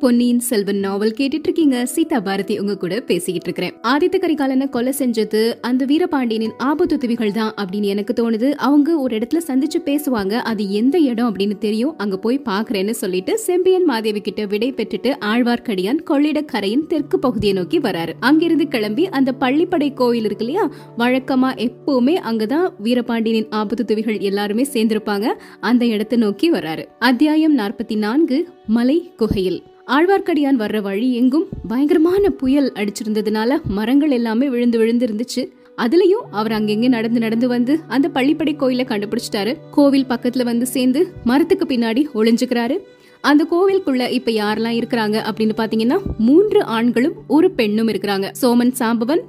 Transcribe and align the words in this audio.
பொன்னியின் 0.00 0.40
செல்வன் 0.40 0.76
நாவல் 0.76 1.14
கேட்டுட்டு 1.18 1.42
இருக்கீங்க 1.42 1.86
சீதா 1.86 2.20
பாரதி 2.20 2.58
உங்க 2.58 2.76
கூட 2.76 3.00
பேசிக்கிட்டு 3.00 3.64
இருக்கிறேன் 3.64 3.74
ஆதித்த 3.82 4.24
கரிகாலனை 4.24 4.68
கொலை 4.68 4.92
செஞ்சது 4.98 5.54
அந்த 5.60 5.84
வீரபாண்டியனின் 5.84 6.52
ஆபத்துதவிகள் 6.58 7.32
தான் 7.32 7.54
அப்படின்னு 7.54 7.82
எனக்கு 7.82 8.12
தோணுது. 8.20 8.50
அவங்க 8.50 8.98
ஒரு 8.98 9.18
இடத்துல 9.18 9.38
சந்திச்சு 9.46 9.78
பேசுவாங்க. 9.84 10.32
அது 10.32 10.70
எந்த 10.70 10.98
இடம் 10.98 11.34
அப்படின்னு 11.34 11.58
தெரியும் 11.58 11.98
அங்க 11.98 12.16
போய் 12.16 12.40
பாக்குறேன்னு 12.44 12.90
சொல்லிட்டு 12.90 13.38
செம்பியன் 13.38 13.84
மாதேவி 13.84 14.20
கிட்ட 14.20 14.46
விடை 14.46 14.72
பெற்றுட்டு 14.72 15.16
ஆழ்வார்க்கடியான் 15.20 15.98
கொள்ளிடக்கரையின் 16.10 16.86
தெற்கு 16.86 17.18
பகுதியை 17.18 17.54
நோக்கி 17.54 17.78
வராரு. 17.78 18.12
அங்கிருந்து 18.20 18.68
கிளம்பி 18.68 19.08
அந்த 19.08 19.34
பள்ளிப்படை 19.40 19.94
கோயில் 19.94 20.24
இருக்கு 20.24 20.44
இல்லையா? 20.44 20.72
வழக்கமா 20.98 21.68
எப்பவுமே 21.68 22.18
அங்கதான் 22.30 22.72
வீரபாண்டியனின் 22.78 23.48
ஆபத்துதவிகள் 23.48 24.20
எல்லாருமே 24.20 24.66
சேர்ந்திருப்பாங்க. 24.72 25.32
அந்த 25.60 25.86
இடத்தை 25.86 26.18
நோக்கி 26.18 26.52
வராரு. 26.52 26.86
அத்தியாயம் 26.98 27.58
நாற்பத்தி 27.58 27.96
நான்கு 27.96 28.48
மலை 28.66 29.12
குகையில். 29.16 29.62
ஆழ்வார்க்கடியான் 29.90 30.58
வர்ற 30.58 30.80
வழி 30.80 31.14
எங்கும் 31.14 31.48
பயங்கரமான 31.68 32.30
புயல் 32.30 32.72
அடிச்சிருந்ததுனால 32.72 33.62
மரங்கள் 33.62 34.10
எல்லாமே 34.10 34.48
விழுந்து 34.48 34.78
விழுந்து 34.78 35.06
இருந்துச்சு 35.06 35.42
அதுலயும் 35.76 36.26
அவர் 36.30 36.52
அங்கெங்க 36.52 36.88
நடந்து 36.88 37.20
நடந்து 37.20 37.48
வந்து 37.48 37.80
அந்த 37.88 38.10
பள்ளிப்படை 38.14 38.54
கோயில 38.54 38.84
கண்டுபிடிச்சிட்டாரு. 38.84 39.56
கோவில் 39.70 40.04
பக்கத்துல 40.04 40.44
வந்து 40.44 40.66
சேர்ந்து 40.66 41.12
மரத்துக்கு 41.24 41.64
பின்னாடி 41.64 42.04
ஒளிஞ்சுக்கிறாரு. 42.14 42.76
அந்த 43.20 43.46
கோவிலுக்குள்ள 43.50 44.10
இப்ப 44.10 44.32
யாரெல்லாம் 44.32 44.78
இருக்கிறாங்க 44.80 45.16
அப்படின்னு 45.30 45.52
பாத்தீங்கன்னா 45.56 45.98
மூன்று 46.18 46.64
ஆண்களும் 46.64 47.14
ஒரு 47.26 47.50
பெண்ணும் 47.50 47.88
இருக்கிறாங்க. 47.88 48.32
சோமன் 48.42 48.72
சாம்பவன் 48.78 49.20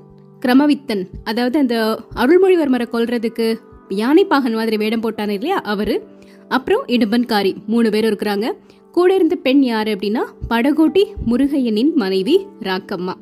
கிரமவித்தன். 0.45 1.05
அதாவது 1.23 1.59
அந்த 1.59 1.99
அருள்மொழிவர்மரை 2.15 2.87
கொல்றதுக்கு 2.93 4.27
பாகன் 4.27 4.53
மாதிரி 4.53 4.77
வேடம் 4.77 5.03
போட்டானே 5.03 5.29
இல்லையா 5.29 5.61
அவரு. 5.61 6.03
அப்புறம் 6.47 6.83
இடும்பன்காரி 6.87 7.55
மூணு 7.65 7.89
பேர் 7.89 8.13
இருக்கிறாங்க. 8.13 8.51
கூட 8.91 9.15
இருந்த 9.15 9.35
பெண் 9.35 9.61
யார் 9.63 9.87
அப்படின்னா 9.87 10.23
படகோட்டி 10.49 11.03
முருகையனின் 11.27 11.93
மனைவி 11.93 12.45
ராக்கம்மா. 12.59 13.13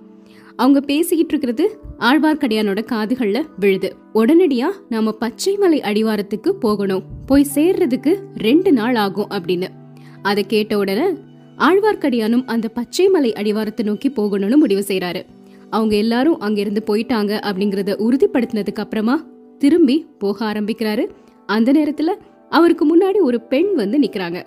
அவங்க 0.56 0.80
பேசிக்கிட்டு 0.82 1.38
இருக்கிறது 1.38 1.80
ஆழ்வார்க்கடியானோட 2.00 2.80
காதுகள்ல 2.92 3.46
விழுது. 3.60 3.96
உடனடியா 4.14 4.68
நாம 4.90 5.16
பச்சைமலை 5.20 5.80
அடிவாரத்துக்கு 5.80 6.50
போகணும். 6.50 7.04
போய் 7.26 7.46
சேர்றதுக்கு 7.56 8.18
ரெண்டு 8.38 8.72
நாள் 8.72 8.96
ஆகும் 8.96 9.30
அப்படின்னு. 9.30 9.68
அதை 10.22 10.44
கேட்ட 10.44 10.78
உடனே 10.78 11.08
ஆழ்வார்க்கடியானும் 11.58 12.44
அந்த 12.46 12.70
பச்சைமலை 12.76 13.32
அடிவாரத்தை 13.34 13.86
நோக்கி 13.86 14.10
போகணும்னு 14.10 14.56
முடிவு 14.56 14.84
செய்யறாரு 14.88 15.22
அவங்க 15.70 15.96
எல்லாரும் 15.96 16.40
அங்கிருந்து 16.40 16.84
போயிட்டாங்க 16.88 17.34
அப்படிங்கறத 17.50 17.92
உறுதிப்படுத்தினதுக்கு 17.98 18.84
அப்புறமா 18.86 19.26
திரும்பி 19.58 20.06
போக 20.20 20.52
ஆரம்பிக்கிறாரு. 20.52 21.08
அந்த 21.46 21.72
நேரத்துல 21.72 22.14
அவருக்கு 22.50 22.86
முன்னாடி 22.88 23.20
ஒரு 23.22 23.42
பெண் 23.42 23.74
வந்து 23.76 24.00
நிக்கிறாங்க. 24.00 24.44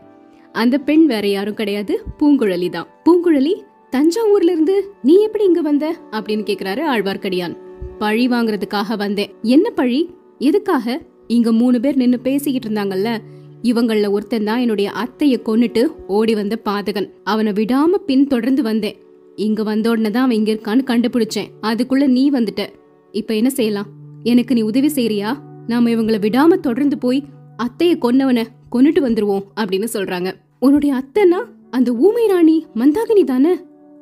அந்த 0.52 0.78
பெண் 0.78 1.06
வேற 1.06 1.28
யாரும் 1.28 1.54
கிடையாது. 1.54 2.02
பூங்குழலி 2.18 2.68
தான். 2.68 2.86
பூங்குழலி 3.04 3.62
தஞ்சாவூர்ல 3.90 4.42
இருந்து 4.42 4.92
நீ 5.02 5.22
எப்படி 5.22 5.44
இங்க 5.44 5.60
வந்த? 5.60 5.96
அப்படின்னு 6.10 6.44
கேக்குறாரு 6.50 6.80
ஆழ்வார்க்கடியான். 6.94 7.56
பழி 7.98 8.28
வாங்குறதுக்காக 8.28 8.96
வந்தேன். 8.96 9.34
என்ன 9.42 9.70
பழி? 9.70 10.10
எதுக்காக? 10.38 11.00
இங்க 11.26 11.52
மூணு 11.52 11.80
பேர் 11.80 11.96
நின்னு 11.96 12.20
பேசிக்கிட்டு 12.20 12.68
இருந்தாங்கல்ல. 12.68 13.18
இவங்கள 13.62 14.10
ஒருத்தன் 14.10 14.44
தான் 14.44 14.58
என்னுடைய 14.58 14.90
அத்தைய 14.90 15.40
கொன்னுட்டு 15.44 15.86
ஓடி 16.06 16.34
வந்த 16.34 16.58
பாதகன். 16.64 17.10
அவனை 17.24 17.52
விடாம 17.52 17.94
பின் 18.06 18.26
தொடர்ந்து 18.26 18.62
வந்தேன். 18.62 18.96
இங்க 19.36 19.62
வந்த 19.62 19.90
உடனே 19.90 20.10
தான் 20.10 20.24
அவன் 20.24 20.36
இங்க 20.36 20.52
இருக்கான்னு 20.52 20.80
கண்டுபிடிச்சேன். 20.86 21.46
அதுக்குள்ள 21.62 22.06
நீ 22.06 22.30
வந்துட்ட. 22.30 22.66
இப்ப 23.12 23.34
என்ன 23.34 23.50
செய்யலாம்? 23.50 23.86
எனக்கு 24.22 24.54
நீ 24.54 24.60
உதவி 24.60 24.86
செய்யறியா? 24.86 25.36
நாம 25.66 25.90
இவங்கள 25.90 26.18
விடாம 26.20 26.60
தொடர்ந்து 26.60 26.98
போய் 26.98 27.24
அத்தைய 27.62 27.96
கொன்னவன 28.02 28.44
கொண்டுட்டு 28.72 29.04
வந்துருவோம் 29.08 29.44
அப்படின்னு 29.60 29.86
சொல்றாங்க. 29.92 30.34
உன்னுடைய 30.60 30.94
அத்தைனா 30.94 31.44
அந்த 31.70 31.92
ஊமை 31.92 32.26
ராணி 32.26 32.66
மந்தாகினி 32.74 33.24
தானே? 33.24 33.56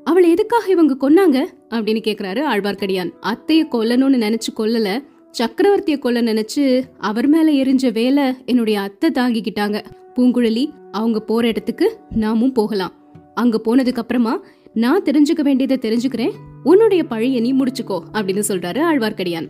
அவளை 0.05 0.31
எதுக்காக 0.31 0.71
இவங்க 0.71 0.97
கொன்னாங்க? 1.01 1.47
அப்படின்னு 1.75 2.03
கேக்குறாரு 2.07 2.43
ஆழ்வார்க்கடியான். 2.53 3.13
அத்தைய 3.23 3.67
கொல்லணும்னு 3.73 4.27
நினைச்சு 4.27 4.61
கொல்லல 4.61 5.05
சக்கரவர்த்திய 5.39 5.99
கொல்ல 5.99 6.23
நினைச்சு 6.23 6.83
அவர் 6.99 7.27
மேல 7.27 7.51
எரிஞ்ச 7.51 7.93
வேலை 7.93 8.35
என்னுடைய 8.47 8.81
அத்தை 8.81 9.11
தாங்கிக்கிட்டாங்க. 9.11 9.85
பூங்குழலி 10.15 10.71
அவங்க 10.93 11.21
போற 11.21 11.49
இடத்துக்கு 11.49 11.99
நாமும் 12.11 12.53
போகலாம். 12.53 12.93
அங்க 13.35 13.61
போனதுக்கு 13.65 13.97
அப்புறமா 13.97 14.43
நான் 14.75 15.03
தெரிஞ்சுக்க 15.03 15.41
வேண்டியதை 15.43 15.91
தெரிஞ்சுக்கிறேன். 15.91 16.33
உன்னுடைய 16.63 17.05
பழைய 17.05 17.41
நீ 17.41 17.53
முடிச்சுக்கோ 17.53 18.01
அப்படின்னு 18.13 18.43
சொல்றாரு 18.49 18.81
ஆழ்வார்க்கடியான். 18.93 19.49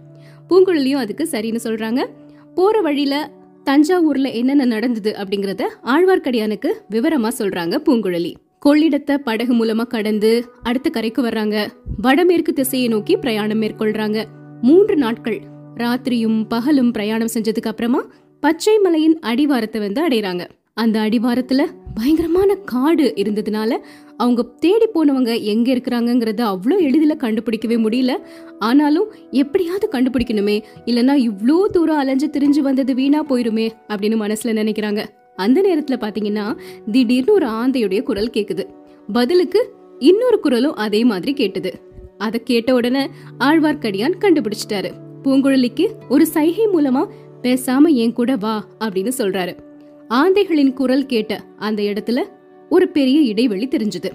பூங்குழலியும் 0.49 0.97
அதுக்கு 0.97 1.29
சரின்னு 1.31 1.59
சொல்றாங்க. 1.65 2.07
போற 2.55 2.81
வழியில 2.81 3.31
தஞ்சாவூர்ல 3.65 4.33
என்னென்ன 4.33 4.65
நடந்தது 4.65 5.17
அப்படிங்கறத 5.19 5.63
ஆழ்வார்க்கடியானுக்கு 5.85 6.73
விவரமா 6.91 7.31
சொல்றாங்க 7.39 7.75
பூங்குழலி. 7.87 8.35
கொள்ளிடத்தை 8.67 9.17
படகு 9.17 9.55
மூலமா 9.55 9.87
கடந்து 9.87 10.51
அடுத்த 10.63 10.91
கரைக்கு 10.91 11.23
வர்றாங்க. 11.23 11.69
வடமேற்கு 11.97 12.53
திசையை 12.53 12.89
நோக்கி 12.89 13.17
பிரயாணம் 13.17 13.63
மேற்கொள்றாங்க. 13.63 14.25
மூன்று 14.61 14.97
நாட்கள். 14.97 15.41
ராத்திரியும் 15.77 16.45
பகலும் 16.49 16.91
பிரயாணம் 16.91 17.33
செஞ்சதுக்கு 17.35 17.71
அப்புறமா 17.73 18.07
பச்சை 18.41 18.79
மலையின் 18.79 19.19
அடிவாரத்தை 19.19 19.81
வந்து 19.81 20.09
அடையறாங்க 20.09 20.47
அந்த 20.81 20.97
அடிவாரத்துல 21.01 21.63
பயங்கரமான 21.95 22.55
காடு 22.55 23.13
இருந்ததுனால 23.17 23.77
அவங்க 24.17 24.43
தேடி 24.59 24.87
போனவங்க 24.95 25.43
எங்க 25.43 25.73
இருக்கிறாங்கங்கறத 25.73 26.41
அவ்வளோ 26.53 26.77
எளிதில் 26.79 27.17
கண்டுபிடிக்கவே 27.17 27.77
முடியல. 27.87 28.13
ஆனாலும் 28.59 29.09
எப்படியாவது 29.31 29.89
கண்டுபிடிக்கணுமே. 29.93 30.57
இல்லனா 30.87 31.15
இவ்வளோ 31.29 31.65
தூரம் 31.67 31.97
அலைஞ்சு 31.97 32.27
திரிஞ்சு 32.27 32.61
வந்தது 32.61 32.95
வீணா 32.95 33.25
போயிருமே 33.25 33.67
அப்படின்னு 33.89 34.19
மனசுல 34.25 34.53
நினைக்கிறாங்க. 34.61 35.07
அந்த 35.37 35.61
நேரத்துல 35.63 35.99
பாத்தீங்கன்னா 35.99 36.47
திடீர்னு 36.91 37.33
ஒரு 37.33 37.47
ஆந்தையுடைய 37.47 38.03
குரல் 38.03 38.35
கேக்குது. 38.35 38.65
பதிலுக்கு 39.13 39.73
இன்னொரு 39.99 40.41
குரலும் 40.41 40.75
அதே 40.75 41.05
மாதிரி 41.05 41.33
கேட்டது. 41.33 41.73
அதை 42.19 42.41
கேட்ட 42.45 42.75
உடனே 42.75 43.09
ஆழ்வார்க்கடியான் 43.39 44.21
கண்டுபிடிச்சிட்டாரு. 44.21 44.91
பூங்குழலிக்கு 45.25 45.87
ஒரு 46.09 46.27
சைகை 46.27 46.67
மூலமா 46.67 47.07
பேசாம 47.43 47.95
என் 47.95 48.13
கூட 48.13 48.37
வா 48.37 48.67
அப்படின்னு 48.81 49.13
சொல்றாரு. 49.19 49.55
ஆந்தைகளின் 50.15 50.73
குரல் 50.73 51.07
கேட்ட 51.07 51.41
அந்த 51.57 51.83
இடத்துல 51.83 52.23
ஒரு 52.69 52.89
பெரிய 52.89 53.21
இடைவெளி 53.21 53.69
தெரிஞ்சது. 53.69 54.11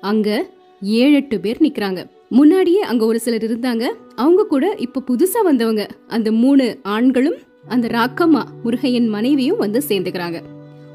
அங்க 0.00 0.50
ஏழு 0.82 1.12
எட்டு 1.12 1.40
பேர் 1.40 1.56
நிக்கிறாங்க. 1.60 2.10
முன்னாடியே 2.28 2.80
அங்க 2.80 3.06
ஒரு 3.06 3.20
சிலர் 3.20 3.42
இருந்தாங்க. 3.42 3.88
அவங்க 4.14 4.46
கூட 4.46 4.74
இப்ப 4.78 5.02
புதுசா 5.06 5.42
வந்தவங்க. 5.42 5.88
அந்த 6.06 6.32
மூணு 6.32 6.78
ஆண்களும் 6.82 7.34
அந்த 7.68 7.88
ராக்கம்மா 7.88 8.42
முருகையன் 8.64 9.08
மனைவியும் 9.08 9.56
வந்து 9.56 9.82
சேர்ந்துக்கிறாங்க. 9.88 10.42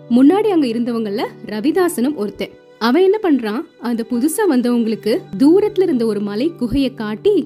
முன்னாடி 0.09 0.47
அங்க 0.47 0.67
இருந்தவங்கல 0.67 1.25
ரவிதாசனும் 1.45 2.15
ஒருத்தன். 2.15 2.49
அவன் 2.79 3.03
என்ன 3.03 3.19
பண்றான்? 3.21 3.61
அந்த 3.79 4.05
புதுசா 4.09 4.41
வந்தவங்களுக்கு 4.49 5.21
தூரத்துல 5.37 5.81
இருந்த 5.81 6.05
ஒரு 6.05 6.19
மலை 6.19 6.51
குகைய 6.59 6.93
காட்டி 6.93 7.45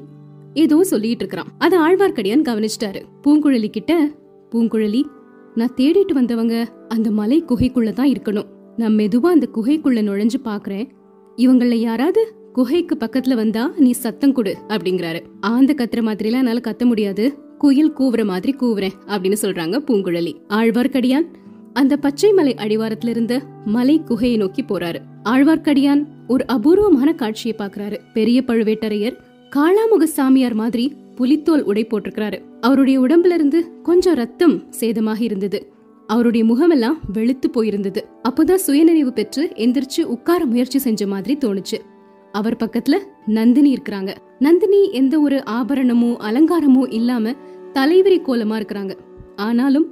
ஏதோ 0.53 0.83
சொல்லிட்டு 0.83 1.15
இருக்கிறான். 1.15 1.47
அத 1.57 1.79
ஆழ்வார்க்கடியான் 1.79 2.41
கவனிச்சிட்டாரு. 2.41 3.01
பூங்குழலி 3.23 3.69
கிட்ட 3.69 4.09
பூங்குழலி 4.51 5.03
நான் 5.55 5.73
தேடிட்டு 5.75 6.13
வந்தவங்க 6.13 6.67
அந்த 6.87 7.11
மலை 7.11 7.43
குகைக்குள்ள 7.47 7.91
தான் 7.91 8.07
இருக்கணும். 8.07 8.45
நான் 8.77 8.93
மெதுவா 8.93 9.25
அந்த 9.25 9.49
குகைக்குள்ள 9.53 10.01
நுழைஞ்சு 10.01 10.33
பாக்குறேன். 10.43 10.89
இவங்கள 11.35 11.73
யாராவது 11.73 12.35
குகைக்கு 12.53 12.97
பக்கத்துல 12.99 13.35
வந்தா 13.35 13.71
நீ 13.77 13.91
சத்தம் 13.91 14.33
கொடு 14.33 14.55
அப்படிங்கிறாரு. 14.67 15.21
ஆந்த 15.39 15.73
கத்துற 15.77 15.97
மாதிரிலாம் 15.97 16.31
என்னால 16.31 16.59
கத்த 16.63 16.85
முடியாது. 16.85 17.39
குயில் 17.57 17.93
கூவுற 17.93 18.25
மாதிரி 18.25 18.55
கூவுறேன் 18.59 18.91
அப்படின்னு 19.07 19.35
சொல்றாங்க 19.41 19.79
பூங்குழலி. 19.87 20.33
ஆழ்வார்க்கடியான் 20.49 21.25
அந்த 21.73 21.97
பச்சை 21.97 22.33
மலை 22.33 22.55
அடிவாரத்துல 22.57 23.07
இருந்த 23.07 23.41
மலை 23.65 24.01
குகையை 24.05 24.37
நோக்கி 24.37 24.61
போறாரு. 24.61 24.95
ஆழ்வார்க்கடியான் 25.23 26.05
ஒரு 26.27 26.47
அபூர்வமான 26.47 27.13
காட்சியை 27.13 27.55
பாக்குறாரு. 27.59 27.97
பெரிய 28.13 28.43
பழுவேட்டரையர் 28.47 29.17
காளாமுக 29.55 30.03
சாமியார் 30.03 30.53
மாதிரி 30.53 30.93
புலித்தோல் 31.19 31.63
உடை 31.63 31.83
போட்டிருக்கிறாரு. 31.85 32.37
அவருடைய 32.61 33.01
உடம்புல 33.01 33.33
இருந்து 33.33 33.81
கொஞ்சம் 33.83 34.13
ரத்தம் 34.13 34.55
சேதமாக 34.79 35.21
இருந்தது. 35.21 35.59
அவருடைய 36.07 36.45
முகமெல்லாம் 36.45 36.99
வெளுத்து 37.13 37.49
போயிருந்தது. 37.49 38.01
அப்போதான் 38.29 38.63
சுயநினைவு 38.67 39.13
பெற்று 39.13 39.51
எந்திரிச்சு 39.55 40.03
உட்கார 40.03 40.45
முயற்சி 40.45 40.79
செஞ்ச 40.79 41.07
மாதிரி 41.07 41.37
தோணுச்சு. 41.47 41.77
அவர் 42.31 42.55
பக்கத்துல 42.55 42.95
நந்தினி 43.25 43.73
இருக்கிறாங்க. 43.73 44.15
நந்தினி 44.39 44.91
எந்த 44.91 45.19
ஒரு 45.19 45.43
ஆபரணமோ 45.45 46.11
அலங்காரமோ 46.29 46.93
இல்லாம 46.93 47.31
தலைவிரி 47.73 48.19
கோலமா 48.21 48.57
இருக்கிறாங்க. 48.61 48.93
ஆனாலும் 49.35 49.87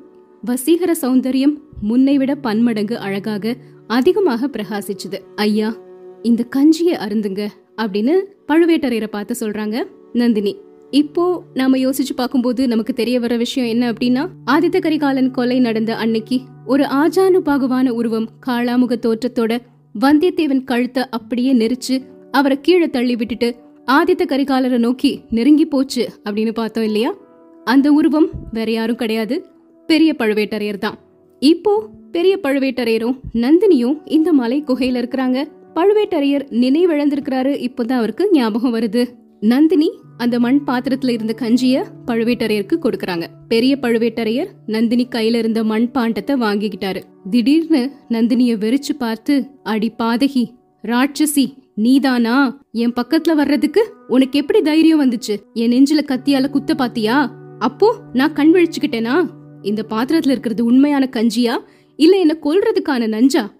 வசீகர 0.46 0.92
சௌந்தரியம் 1.02 1.56
முன்னை 1.90 2.16
விட 2.16 2.36
பன்மடங்கு 2.36 3.00
அழகாக 3.00 3.56
அதிகமாக 3.88 4.48
பிரகாசிச்சுது. 4.48 5.19
ஐயா 5.36 5.75
இந்த 6.22 6.44
கஞ்சிய 6.44 6.98
அருந்துங்க 7.07 7.48
அப்படின்னு 7.81 8.16
பழுவேட்டரையரை 8.48 9.07
பார்த்து 9.07 9.36
சொல்றாங்க 9.40 9.84
நந்தினி. 10.13 10.54
இப்போ 10.92 11.44
நாம 11.54 11.78
யோசிச்சு 11.78 12.13
பார்க்கும்போது 12.16 12.68
நமக்கு 12.68 12.94
தெரிய 12.94 13.19
வர 13.19 13.38
விஷயம் 13.38 13.69
என்ன 13.69 13.92
அப்படின்னா 13.92 14.28
ஆதித்த 14.45 14.80
கரிகாலன் 14.80 15.31
கொலை 15.31 15.60
நடந்த 15.60 15.95
அன்னைக்கு 15.95 16.39
ஒரு 16.66 16.84
ஆஜானு 16.84 17.39
பாகுவான 17.45 17.89
உருவம் 17.89 18.30
காளாமுக 18.48 18.95
தோற்றத்தோட 19.01 19.57
வந்தியத்தேவன் 20.01 20.63
கழுத்தை 20.63 21.04
அப்படியே 21.10 21.54
நெரிச்சு 21.54 22.01
அவரை 22.31 22.62
கீழே 22.62 22.89
தள்ளி 22.89 23.16
விட்டுட்டு 23.16 23.56
ஆதித்த 23.86 24.24
கரிகாலரை 24.28 24.78
நோக்கி 24.78 25.22
நெருங்கி 25.30 25.66
போச்சு 25.66 26.10
அப்படின்னு 26.24 26.54
பார்த்தோம் 26.54 26.84
இல்லையா? 26.84 27.16
அந்த 27.63 27.92
உருவம் 27.92 28.30
வேற 28.54 28.72
யாரும் 28.72 28.95
கிடையாது. 28.95 29.45
பெரிய 29.88 30.16
பழுவேட்டரையர் 30.18 30.78
தான். 30.78 30.98
இப்போ 31.40 31.90
பெரிய 32.12 32.40
பழுவேட்டரையரும் 32.44 33.19
நந்தினியும் 33.33 33.98
இந்த 34.06 34.33
மலை 34.33 34.63
குகையில 34.68 35.04
இருக்கிறாங்க. 35.04 35.48
பழுவேட்டரையர் 35.75 36.45
நினைவிழந்திருக்கிறாரு. 36.51 37.68
இப்போதான் 37.68 37.92
அவருக்கு 37.92 38.30
ஞாபகம் 38.31 38.75
வருது. 38.75 39.06
நந்தினி 39.39 39.92
அந்த 40.18 40.39
மண் 40.39 40.62
பாத்திரத்துல 40.68 41.10
இருந்த 41.10 41.34
கஞ்சிய 41.34 41.86
பழுவேட்டரையருக்கு 42.06 42.75
கொடுக்கறாங்க. 42.75 43.28
பெரிய 43.48 43.78
பழுவேட்டரையர் 43.81 44.48
நந்தினி 44.66 45.07
கையில 45.07 45.36
இருந்த 45.36 45.63
மண் 45.63 45.89
பாண்டத்தை 45.94 46.36
வாங்கிக்கிட்டாரு. 46.39 47.01
திடீர்னு 47.30 47.92
நந்தினிய 48.10 48.57
வெறிச்சு 48.57 48.94
பார்த்து 48.98 49.48
அடி 49.63 49.92
பாதகி 50.00 50.50
ராட்சசி 50.84 51.54
நீதானா? 51.75 52.62
என் 52.72 52.94
பக்கத்துல 52.94 53.36
வர்றதுக்கு 53.36 53.94
உனக்கு 54.07 54.39
எப்படி 54.39 54.62
தைரியம் 54.62 55.01
வந்துச்சு? 55.01 55.38
என் 55.54 55.72
நெஞ்சில 55.72 55.98
கத்தியால 55.98 56.50
குத்த 56.50 56.75
பாத்தியா? 56.75 57.36
அப்போ 57.60 57.95
நான் 58.13 58.33
கண் 58.33 58.56
விழிச்சுக்கிட்டேனா? 58.56 59.30
இந்த 59.62 59.86
பாத்திரத்துல 59.90 60.30
இருக்கிறது 60.30 60.66
உண்மையான 60.66 61.10
கஞ்சியா? 61.12 61.57
இல்ல 61.95 62.19
என்ன 62.19 62.38
கொல்றதுக்கான 62.42 63.07
நஞ்சா? 63.07 63.51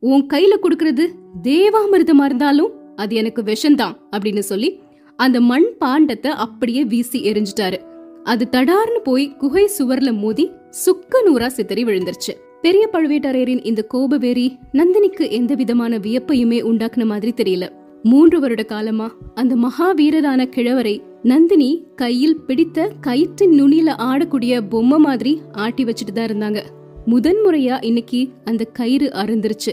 உன் 0.00 0.26
கையில 0.26 0.56
கொடுக்கறது 0.62 1.08
தேவாமிர்தமா 1.42 2.24
இருந்தாலும் 2.24 2.72
அது 2.96 3.16
எனக்கு 3.16 3.42
விஷம்தான் 3.42 3.96
அப்படின்னு 4.16 4.38
சொல்லி 4.38 4.84
அந்த 5.16 5.40
மண் 5.40 5.68
பாண்டத்தை 5.84 6.32
அப்படியே 6.44 6.84
வீசி 6.84 7.18
எரிஞ்சிட்டாரு. 7.32 7.78
அது 8.24 8.44
தடார்னு 8.50 9.00
போய் 9.04 9.26
குகை 9.36 9.70
சுவர்ல 9.78 10.10
மோதி 10.12 10.44
சுக்க 10.84 11.22
நூறா 11.26 11.46
சிதறி 11.46 11.84
விழுந்துருச்சு. 11.84 12.32
பெரிய 12.62 12.88
பழுவேட்டரையரின் 12.92 13.64
இந்த 13.64 13.86
கோபவேரி 13.94 14.46
நந்தினிக்கு 14.72 15.24
எந்த 15.30 15.54
விதமான 15.54 15.98
வியப்பையுமே 15.98 16.58
உண்டாக்குன 16.62 17.04
மாதிரி 17.04 17.32
தெரியல. 17.36 17.66
மூன்று 18.02 18.40
வருட 18.40 18.62
காலமா 18.62 19.06
அந்த 19.34 19.56
மகாவீரரான 19.56 20.40
கிழவரை 20.56 20.96
நந்தினி 21.22 21.70
கையில் 21.96 22.40
பிடித்த 22.46 22.88
கயிற்றின் 23.06 23.54
நுனியில 23.58 23.94
ஆடக்கூடிய 24.08 24.60
பொம்மை 24.68 24.98
மாதிரி 24.98 25.32
ஆட்டி 25.52 25.84
வச்சுட்டு 25.84 26.14
தான் 26.14 26.28
இருந்தாங்க. 26.30 26.60
முதன் 27.06 27.40
முறையா 27.46 27.76
இன்னைக்கு 27.84 28.28
அந்த 28.44 28.62
கயிறு 28.64 29.08
அருந்துருச்சு 29.22 29.72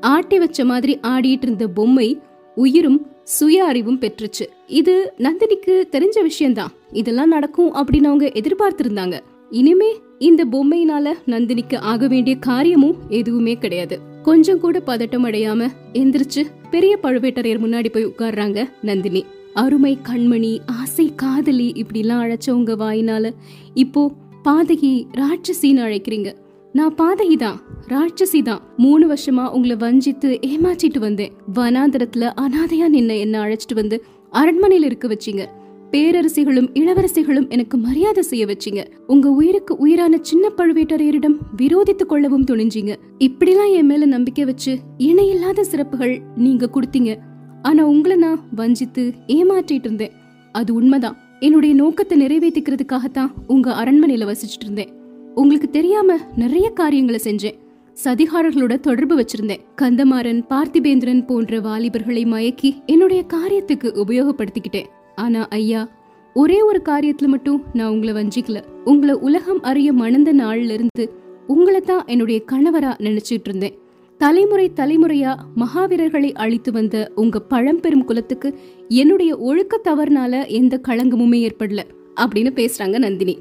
ஆட்டி 0.00 0.38
வச்ச 0.38 0.64
மாதிரி 0.64 0.98
ஆடிட்டு 1.06 1.46
இருந்த 1.46 1.68
பொம்மை 1.68 2.08
உயிரும் 2.56 3.00
சுய 3.30 3.64
அறிவும் 3.64 4.00
பெற்றுச்சு. 4.00 4.44
இது 4.66 5.12
நந்தினிக்கு 5.18 5.84
தெரிஞ்ச 5.90 6.22
விஷயம்தான். 6.22 6.72
இதெல்லாம் 6.92 7.28
நடக்கும் 7.28 7.74
அப்படின்னு 7.74 8.04
அவங்க 8.04 8.32
எதிர்பார்த்திருந்தாங்க. 8.34 9.20
இனிமே 9.50 9.98
இந்த 10.18 10.44
பொம்மையினால 10.44 11.12
நந்தினிக்கு 11.26 11.76
ஆக 11.76 12.06
வேண்டிய 12.06 12.36
காரியமும் 12.36 12.96
எதுவுமே 13.08 13.54
கிடையாது. 13.54 13.98
கொஞ்சம் 14.22 14.60
கூட 14.60 14.82
பதட்டம் 14.86 15.26
அடையாம 15.26 15.68
எந்திரிச்சு 15.92 16.42
பெரிய 16.70 16.98
பழுவேட்டரையர் 17.02 17.62
முன்னாடி 17.66 17.88
போய் 17.88 18.06
உட்கார்றாங்க 18.06 18.68
நந்தினி. 18.82 19.24
அருமை 19.54 19.98
கண்மணி 20.08 20.58
ஆசை 20.66 21.12
காதலி 21.16 21.72
இப்படிலாம் 21.72 22.22
அழைச்சவங்க 22.24 22.74
வாயினால 22.84 23.34
இப்போ 23.74 24.10
பாதகி 24.44 25.06
ராட்சசின்னு 25.12 25.82
அழைக்கிறீங்க. 25.86 26.34
நான் 26.72 26.94
பாதகி 26.94 27.36
தான் 27.36 27.60
ராட்சசி 27.88 28.42
தான் 28.42 28.60
மூணு 28.76 29.14
வருஷமா 29.14 29.50
உங்களை 29.50 29.76
வஞ்சித்து 29.76 30.38
ஏமாற்றிட்டு 30.46 30.98
வந்தேன். 30.98 31.32
வனாந்தரத்துல 31.54 32.30
அனாதையா 32.40 32.86
நின்ன 32.92 33.18
என்ன 33.18 33.44
அழைச்சிட்டு 33.44 33.74
வந்து 33.74 34.04
அரண்மனையில 34.32 34.82
இருக்க 34.82 35.08
வச்சீங்க. 35.08 35.46
பேரரசிகளும் 35.90 36.68
இளவரசிகளும் 36.72 37.48
எனக்கு 37.48 37.76
மரியாதை 37.76 38.22
செய்ய 38.22 38.46
வச்சீங்க. 38.46 38.84
உங்க 39.06 39.30
உயிருக்கு 39.30 39.76
உயிரான 39.76 40.18
சின்ன 40.22 40.48
பழுவேட்டரையரிடம் 40.56 41.36
விரோதித்துக் 41.56 42.06
கொள்ளவும் 42.06 42.44
துணிஞ்சீங்க. 42.44 42.94
இப்படிலாம் 43.18 43.72
என் 43.72 43.86
மேல 43.86 44.04
நம்பிக்கை 44.04 44.44
வச்சு 44.44 44.78
இணையில்லாத 44.98 45.64
சிறப்புகள் 45.64 46.20
நீங்க 46.36 46.70
கொடுத்தீங்க. 46.74 47.16
ஆனா 47.62 47.86
உங்களை 47.86 48.16
நான் 48.16 48.40
வஞ்சித்து 48.54 49.14
ஏமாற்றிட்டு 49.26 49.86
இருந்தேன். 49.88 50.12
அது 50.52 50.74
உண்மைதான். 50.74 51.18
என்னுடைய 51.40 51.74
நோக்கத்தை 51.74 52.26
நிறைவேற்றிக்கிறதுக்காகத்தான் 52.26 53.30
உங்க 53.46 53.84
அரண்மனையில 53.84 54.34
வசிச்சுட்டு 54.34 54.64
இருந்தேன். 54.64 54.98
உங்களுக்கு 55.34 55.70
தெரியாம 55.70 56.16
நிறைய 56.36 56.70
காரியங்களை 56.70 57.20
செஞ்சேன். 57.24 57.58
சதிகாரர்களோட 58.04 58.80
தொடர்பு 58.80 59.18
வச்சிருந்தேன். 59.18 59.60
கந்தமாறன் 59.82 60.42
பார்த்திபேந்திரன் 60.50 61.26
போன்ற 61.26 61.60
வாலிபர்களை 61.60 62.24
மயக்கி 62.24 62.84
என்னுடைய 62.86 63.24
காரியத்துக்கு 63.34 64.04
உபயோகப்படுத்திக்கிட்டேன். 64.04 64.86
ஆனா 65.14 65.46
ஐயா 65.48 65.88
ஒரே 66.34 66.62
ஒரு 66.62 66.82
காரியத்துல 66.84 67.26
மட்டும் 67.26 67.62
நான் 67.72 67.90
உங்களை 67.90 68.22
வஞ்சிக்கல. 68.22 68.62
உங்களை 68.84 69.14
உலகம் 69.14 69.62
அறிய 69.62 69.92
மணந்த 69.92 70.34
நாள்ல 70.34 70.70
இருந்து 70.70 71.12
உங்களை 71.46 71.80
தான் 71.80 72.06
என்னுடைய 72.06 72.42
கணவரா 72.52 72.92
நினைச்சிட்டு 72.98 73.48
இருந்தேன் 73.48 73.78
தலைமுறை 74.18 74.72
தலைமுறையா 74.76 75.34
மகாவீரர்களை 75.56 76.32
அழித்து 76.32 76.72
வந்த 76.72 77.12
உங்க 77.14 77.40
பழம்பெரும் 77.40 78.04
குலத்துக்கு 78.04 78.58
என்னுடைய 78.88 79.36
ஒழுக்க 79.36 79.80
தவறுனால 79.84 80.46
எந்த 80.46 80.80
களங்கமுமே 80.88 81.48
ஏற்படல 81.48 81.82
அப்படின்னு 82.20 82.50
பேசுறாங்க 82.50 82.98
நந்தினி. 82.98 83.38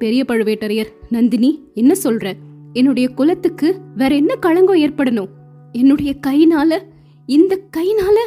பெரிய 0.00 0.24
பழுவேட்டரையர் 0.28 0.90
நந்தினி 1.10 1.50
என்ன 1.74 1.94
சொல்ற? 2.04 2.32
என்னுடைய 2.72 3.08
குலத்துக்கு 3.08 3.68
வேற 3.96 4.14
என்ன 4.14 4.34
களங்கம் 4.34 4.76
ஏற்படணும்? 4.76 5.30
என்னுடைய 5.72 6.14
கைனால 6.26 6.78
இந்த 7.26 7.60
கைனால 7.76 8.18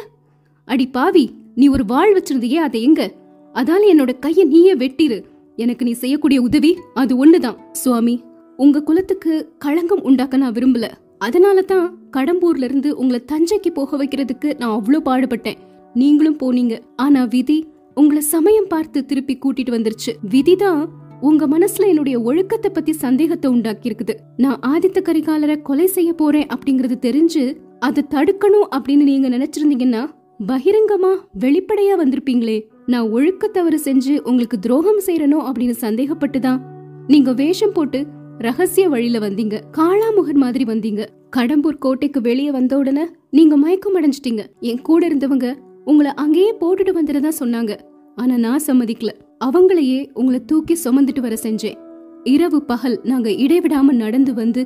அடி 0.64 0.86
பாவி 0.86 1.24
நீ 1.54 1.68
ஒரு 1.68 1.84
வாழ் 1.84 2.12
வச்சிருந்தியே 2.16 2.60
அதை 2.66 2.82
எங்க? 2.82 3.14
அதால 3.54 3.82
என்னோட 3.92 4.12
கைய 4.26 4.44
நீயே 4.44 4.74
வெட்டிரு. 4.74 5.18
எனக்கு 5.56 5.84
நீ 5.84 5.92
செய்யக்கூடிய 5.92 6.42
உதவி 6.42 6.78
அது 6.94 7.12
ஒண்ணுதான். 7.16 7.58
சுவாமி 7.72 8.22
உங்க 8.56 8.82
குலத்துக்கு 8.82 9.32
களங்கம் 9.58 10.02
உண்டாக்க 10.02 10.36
நான் 10.36 10.52
விரும்பல. 10.52 10.90
அதனால 11.18 11.62
தான் 11.62 11.98
கடம்பூர்ல 12.16 12.62
இருந்து 12.62 12.96
உங்களை 12.96 13.24
தஞ்சைக்கு 13.32 13.70
போக 13.74 14.04
வைக்கிறதுக்கு 14.04 14.54
நான் 14.58 14.74
அவ்வளோ 14.78 15.00
பாடுபட்டேன். 15.04 15.60
நீங்களும் 15.94 16.38
போனீங்க. 16.38 16.80
ஆனா 16.96 17.24
விதி 17.24 17.66
உங்களை 17.94 18.22
சமயம் 18.22 18.68
பார்த்து 18.68 19.06
திருப்பி 19.06 19.38
கூட்டிட்டு 19.38 19.74
வந்துருச்சு. 19.76 20.12
விதிதான் 20.30 20.88
உங்க 21.20 21.48
மனசுல 21.48 21.86
என்னுடைய 21.86 22.20
ஒழுக்கத்தை 22.20 22.70
பத்தி 22.70 22.92
சந்தேகத்தை 22.92 23.50
உண்டாக்கி 23.50 23.90
இருக்குது 23.90 24.14
நான் 24.36 24.60
ஆதித்த 24.66 25.02
கரிகாலரை 25.02 25.62
கொலை 25.62 25.86
செய்ய 25.86 26.12
போறேன் 26.12 26.46
அப்படிங்கறது 26.46 26.94
தெரிஞ்சு 27.06 27.56
அதை 27.78 28.04
தடுக்கணும் 28.10 28.66
அப்படின்னு 28.70 29.02
நீங்க 29.02 29.28
நினைச்சிருந்தீங்கன்னா 29.28 30.08
பகிரங்கமா 30.46 31.16
வெளிப்படையா 31.40 31.94
வந்திருப்பீங்களே. 31.98 32.64
நான் 32.86 33.10
ஒழுக்க 33.10 33.46
தவறு 33.46 33.80
செஞ்சு 33.84 34.20
உங்களுக்கு 34.20 34.58
துரோகம் 34.58 34.98
செய்யறனோ 35.06 35.52
அப்படின்னு 35.52 35.74
சந்தேகப்பட்டுதான் 35.80 36.60
நீங்க 37.06 37.32
வேஷம் 37.32 37.72
போட்டு 37.72 38.06
ரகசிய 38.38 38.88
வழியில 38.88 39.28
வந்தீங்க. 39.28 39.60
காளாமுகன் 39.72 40.34
மாதிரி 40.34 40.64
வந்தீங்க. 40.64 41.06
கடம்பூர் 41.36 41.78
கோட்டைக்கு 41.78 42.20
வெளியே 42.20 42.50
வந்த 42.50 42.78
உடனே 42.78 43.06
நீங்க 43.30 43.56
மயக்கம் 43.56 43.96
அடைஞ்சிட்டீங்க. 44.00 44.46
என் 44.60 44.82
கூட 44.82 45.08
இருந்தவங்க 45.08 45.54
உங்களை 45.84 46.12
அங்கேயே 46.12 46.54
போட்டுட்டு 46.60 46.94
வந்துடுறதா 46.94 47.28
சொன்னாங்க. 47.38 47.78
ஆனா 48.16 48.36
நான் 48.36 48.62
சம்மதிக்கல. 48.66 49.08
அவங்களையே 49.46 50.00
உங்களை 50.12 50.40
தூக்கி 50.44 50.74
சுமந்துட்டு 50.84 51.20
வர 51.20 51.34
செஞ்சேன். 51.42 51.78
இரவு 52.24 52.58
பகல் 52.62 53.00
நாங்க 53.02 53.30
இடைவிடாம 53.44 53.94
நடந்து 54.02 54.34
வந்து 54.34 54.62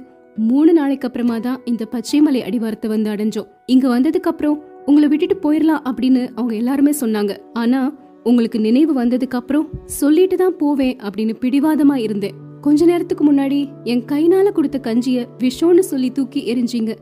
மூணு 0.48 0.72
நாளைக்கு 0.72 1.06
அப்புறமா 1.06 1.36
தான் 1.38 1.62
இந்த 1.64 1.84
பச்சைமலை 1.92 2.40
அடிவாரத்தை 2.49 2.88
வந்து 2.90 3.08
அடைஞ்சோம். 3.11 3.49
இங்க 3.66 3.87
வந்ததுக்கு 3.94 4.30
அப்புறம் 4.32 4.58
உங்களை 4.87 5.08
விட்டுட்டு 5.08 5.37
போயிடலாம் 5.44 5.82
அப்படின்னு 5.90 6.23
அவங்க 6.35 6.54
எல்லாருமே 6.54 6.92
சொன்னாங்க. 7.00 7.32
ஆனா 7.52 7.80
உங்களுக்கு 8.25 8.61
நினைவு 8.61 8.92
வந்ததுக்கு 9.02 9.38
அப்புறம் 9.40 9.66
சொல்லிட்டு 9.85 10.37
தான் 10.37 10.56
போவேன் 10.56 10.97
அப்படின்னு 11.06 11.35
பிடிவாதமா 11.40 11.97
இருந்தேன். 11.97 12.37
கொஞ்ச 12.61 12.85
நேரத்துக்கு 12.85 13.25
முன்னாடி 13.32 13.61
என் 13.85 14.06
கைனால 14.12 14.47
கொடுத்த 14.52 14.78
கஞ்சிய 14.78 15.26
விஷம்னு 15.38 15.85
சொல்லி 15.90 16.11
தூக்கி 16.11 16.40
எரிஞ்சீங்க. 16.54 16.94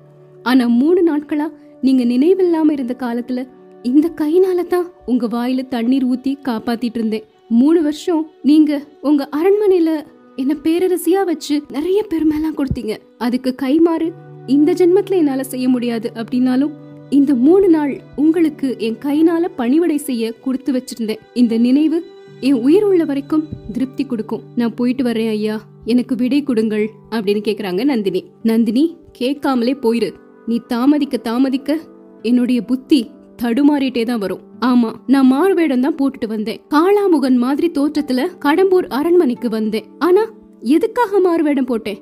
ஆனா 0.42 0.66
மூணு 0.80 1.00
நாட்களா 1.10 1.46
நீங்க 1.80 2.04
நினைவில்லாம 2.04 2.70
இருந்த 2.70 2.96
காலத்துல 2.98 3.42
இந்த 3.82 4.06
கைனால 4.20 4.60
தான் 4.66 4.86
உங்க 5.06 5.26
வாயில 5.26 5.62
தண்ணீர் 5.68 6.06
ஊத்தி 6.06 6.32
காப்பாத்திட்டு 6.48 6.98
இருந்தேன். 7.00 7.26
மூணு 7.48 7.82
வருஷம் 7.82 8.30
நீங்க 8.42 8.86
உங்க 9.00 9.28
அரண்மனையில 9.36 10.06
என்ன 10.36 10.56
பேரரசியா 10.62 11.24
வச்சு 11.24 11.62
நிறைய 11.68 12.06
பெருமைலாம் 12.08 12.56
கொடுத்தீங்க. 12.56 12.96
அதுக்கு 13.18 13.54
கைமாறு 13.62 14.10
இந்த 14.46 14.72
ஜென்மத்துல 14.72 15.10
என்னால 15.10 15.44
செய்ய 15.44 15.68
முடியாது 15.68 16.12
அப்படின்னாலும் 16.14 16.70
இந்த 17.10 17.34
மூணு 17.34 17.68
நாள் 17.68 18.00
உங்களுக்கு 18.16 18.74
என் 18.78 18.96
கைனால 19.04 19.48
பணிவிடை 19.56 19.96
செய்ய 19.96 20.32
கொடுத்து 20.32 20.72
வச்சிருந்தேன். 20.72 21.18
இந்த 21.34 21.58
நினைவு 21.58 22.04
என் 22.40 22.52
உயிர் 22.52 22.84
உள்ள 22.84 23.04
வரைக்கும் 23.04 23.48
திருப்தி 23.72 24.04
கொடுக்கும். 24.04 24.42
நான் 24.56 24.74
போயிட்டு 24.74 25.04
வரேன் 25.04 25.28
ஐயா. 25.28 25.62
எனக்கு 25.84 26.14
விடை 26.14 26.42
கொடுங்கள் 26.42 26.90
அப்படின்னு 27.10 27.40
கேக்குறாங்க 27.48 27.84
நந்தினி. 27.84 28.24
நந்தினி 28.42 28.96
கேட்காமலே 29.12 29.72
போயிரு. 29.72 30.12
நீ 30.46 30.60
தாமதிக்க 30.68 31.16
தாமதிக்க 31.16 31.78
என்னுடைய 32.22 32.62
புத்தி 32.62 33.10
தடுமாறிட்டே 33.42 34.04
தான் 34.04 34.18
வரும். 34.18 34.45
ஆமா 34.60 34.94
நான் 35.06 35.26
மாறுவேடம் 35.26 35.80
தான் 35.80 35.94
போட்டுட்டு 35.94 36.26
வந்தேன். 36.26 36.60
காளாமுகன் 36.74 37.36
மாதிரி 37.36 37.70
தோற்றத்துல 37.74 38.26
கடம்பூர் 38.44 38.86
அரண்மனைக்கு 38.88 39.48
வந்தேன். 39.48 39.84
ஆனா 39.98 40.22
எதுக்காக 40.60 41.20
மாறுவேடம் 41.20 41.64
போட்டேன்? 41.64 41.98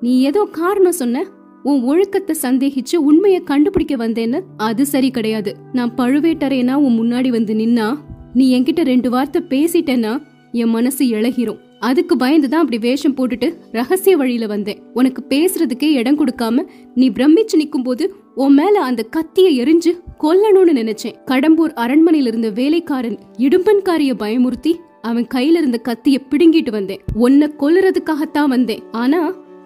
நீ 0.00 0.20
ஏதோ 0.20 0.48
காரணம் 0.52 0.92
சொன்ன 0.92 1.24
உன் 1.62 1.82
ஒழுக்கத்தை 1.82 2.34
சந்தேகிச்சு 2.42 2.96
உண்மையை 2.96 3.42
கண்டுபிடிக்க 3.42 3.96
வந்தேன்னு? 3.96 4.40
அது 4.56 4.86
சரி 4.86 5.10
கிடையாது. 5.10 5.56
நான் 5.72 5.94
பழுவேட்டரையனா 5.94 6.74
உன் 6.74 6.98
முன்னாடி 7.00 7.28
வந்து 7.28 7.54
நின்னா 7.54 7.98
நீ 8.34 8.60
என்கிட்ட 8.60 8.82
ரெண்டு 8.82 9.10
வார்த்தை 9.10 9.42
பேசிட்டேன்னா 9.48 10.22
என் 10.52 10.70
மனசு 10.70 11.04
இழகிரும் 11.06 11.63
அதுக்கு 11.90 12.14
பயந்து 12.16 12.48
தான் 12.48 12.62
அப்படி 12.64 12.78
வேஷம் 12.86 13.16
போட்டுட்டு 13.16 13.48
ரகசிய 13.72 14.16
வழியில 14.16 14.46
வந்தேன். 14.46 14.80
உனக்கு 14.94 15.20
பேசுறதுக்கே 15.28 15.88
இடம் 15.92 16.18
கொடுக்காம 16.18 16.64
நீ 16.94 17.06
பிரமிச்சு 17.10 17.56
நிக்கும் 17.56 17.84
போது 17.84 18.04
உன் 18.34 18.54
மேல 18.54 18.82
அந்த 18.82 19.02
கத்திய 19.16 19.48
எரிஞ்சு 19.62 19.92
கொல்லணும்னு 20.20 20.74
நினைச்சேன். 20.80 21.16
கடம்பூர் 21.26 21.72
அரண்மனையில 21.84 22.30
இருந்த 22.32 22.50
வேலைக்காரன் 22.50 23.18
இடும்பன்காரிய 23.38 24.12
பயமுறுத்தி 24.22 24.72
அவன் 25.02 25.26
கையில 25.34 25.60
இருந்த 25.62 25.80
கத்திய 25.88 26.16
பிடுங்கிட்டு 26.30 26.70
வந்தேன். 26.70 27.02
உன்னை 27.14 27.48
கொல்லுறதுக்காகத்தான் 27.58 28.52
வந்தேன். 28.54 28.82
ஆனா 28.92 29.20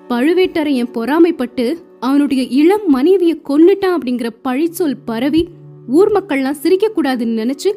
பழுவேட்டரையன் 0.08 0.94
பொறாமைப்பட்டு 0.94 1.64
அவனுடைய 2.00 2.42
இளம் 2.60 2.86
மனைவிய 2.94 3.32
கொன்னுட்டான் 3.48 3.96
அப்படிங்கிற 3.96 4.28
பழிச்சொல் 4.44 4.96
பரவி 5.04 5.42
ஊர் 5.88 6.10
மக்கள்லாம் 6.12 6.60
சிரிக்க 6.62 6.86
கூடாதுன்னு 6.90 7.38
நினைச்சு 7.42 7.70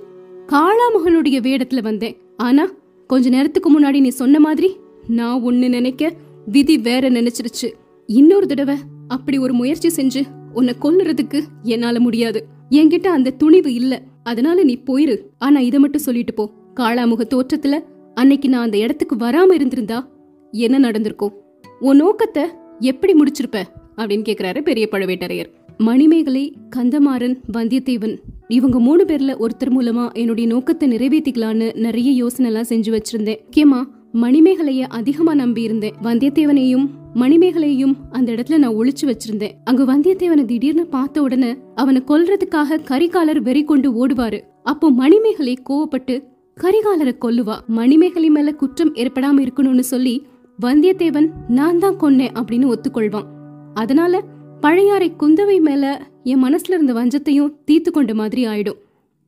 காளாமகனுடைய 0.47 1.37
வேடத்துல 1.47 1.81
வந்தேன். 1.81 2.15
ஆனா 2.37 2.63
கொஞ்ச 3.11 3.29
நேரத்துக்கு 3.29 3.79
முன்னாடி 3.79 3.99
நீ 3.99 4.09
சொன்ன 4.09 4.39
மாதிரி 4.39 4.77
நான் 5.07 5.41
ஒண்ணு 5.41 5.67
நினைக்க 5.67 6.13
விதி 6.45 6.77
வேற 6.77 7.09
நினைச்சிருச்சு. 7.09 7.73
இன்னொரு 8.05 8.47
தடவை 8.47 8.75
அப்படி 9.07 9.37
ஒரு 9.37 9.53
முயற்சி 9.53 9.89
செஞ்சு 9.89 10.23
உன்னை 10.53 10.73
கொல்லுறதுக்கு 10.81 11.41
என்னால 11.61 11.99
முடியாது. 11.99 12.45
என்கிட்ட 12.69 13.07
அந்த 13.07 13.29
துணிவு 13.29 13.73
இல்ல. 13.73 14.01
அதனால 14.23 14.63
நீ 14.63 14.81
போயிரு. 14.85 15.19
ஆனா 15.37 15.59
இதை 15.59 15.79
மட்டும் 15.79 16.01
சொல்லிட்டு 16.01 16.33
போ. 16.33 16.49
காளாமுக 16.75 17.21
தோற்றத்துல 17.29 17.83
அன்னைக்கு 18.13 18.49
நான் 18.49 18.63
அந்த 18.63 18.77
இடத்துக்கு 18.77 19.15
வராம 19.15 19.53
இருந்திருந்தா 19.53 20.09
என்ன 20.51 20.77
நடந்திருக்கும்? 20.77 21.33
உன் 21.79 21.97
நோக்கத்தை 21.97 22.43
எப்படி 22.79 23.13
முடிச்சிருப்ப? 23.13 23.63
அப்படின்னு 23.95 24.25
கேக்குறாரு 24.29 24.61
பெரிய 24.61 24.87
பழுவேட்டரையர். 24.91 25.49
மணிமேகலை 25.87 26.43
கந்தமாறன் 26.75 27.33
வந்தியத்தேவன் 27.55 28.13
இவங்க 28.47 28.79
மூணு 28.79 29.03
பேர்ல 29.03 29.31
ஒருத்தர் 29.43 29.71
மூலமா 29.75 30.03
என்னுடைய 30.13 30.45
நோக்கத்தை 30.49 30.85
நிறைவேற்றிக்கலான்னு 30.91 31.67
நிறைய 31.85 32.09
யோசனை 32.11 32.47
எல்லாம் 32.49 32.67
செஞ்சு 32.69 32.89
வச்சிருந்தேன். 32.95 33.39
முக்கியமா 33.45 33.79
மணிமேகலைய 34.23 34.81
அதிகமா 34.99 35.33
நம்பி 35.35 35.61
இருந்தேன். 35.61 35.95
வந்தியத்தேவனையும் 36.03 36.85
மணிமேகலையும் 37.13 37.95
அந்த 38.09 38.29
இடத்துல 38.31 38.57
நான் 38.57 38.77
ஒளிச்சு 38.79 39.05
வச்சிருந்தேன். 39.11 39.55
அங்க 39.63 39.83
வந்தியத்தேவனை 39.91 40.45
திடீர்னு 40.45 40.85
பார்த்த 40.95 41.21
உடனே 41.21 41.51
அவனை 41.75 42.01
கொல்றதுக்காக 42.11 42.79
கரிகாலர் 42.91 43.41
வெறி 43.47 43.63
கொண்டு 43.63 43.91
ஓடுவாரு. 44.01 44.41
அப்போ 44.63 44.89
மணிமேகலை 45.01 45.55
கோவப்பட்டு 45.69 46.17
கரிகாலரை 46.57 47.15
கொல்லுவா. 47.25 47.57
மணிமேகலை 47.79 48.29
மேல 48.29 48.51
குற்றம் 48.51 48.93
ஏற்படாம 48.95 49.43
இருக்கணும்னு 49.45 49.85
சொல்லி 49.93 50.15
வந்தியத்தேவன் 50.59 51.29
நான் 51.47 51.81
தான் 51.85 51.99
கொன்னேன் 52.01 52.35
அப்படின்னு 52.39 52.69
ஒத்துக்கொள்வான். 52.73 53.27
அதனால 53.73 54.23
பழையாறை 54.61 55.13
குந்தவை 55.19 55.61
மேல 55.61 56.01
என் 56.23 56.43
மனசுல 56.43 56.73
இருந்த 56.73 56.93
வஞ்சத்தையும் 56.93 57.53
தீத்து 57.71 57.91
கொண்ட 57.91 58.13
மாதிரி 58.13 58.45
ஆயிடும். 58.47 58.77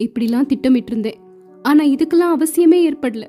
இப்படிலாம் 0.03 0.45
திட்டமிட்டு 0.45 0.91
இருந்தேன் 0.91 1.19
ஆனா 1.61 1.83
இதுக்கெல்லாம் 1.83 2.33
அவசியமே 2.37 2.79
ஏற்படல. 2.89 3.27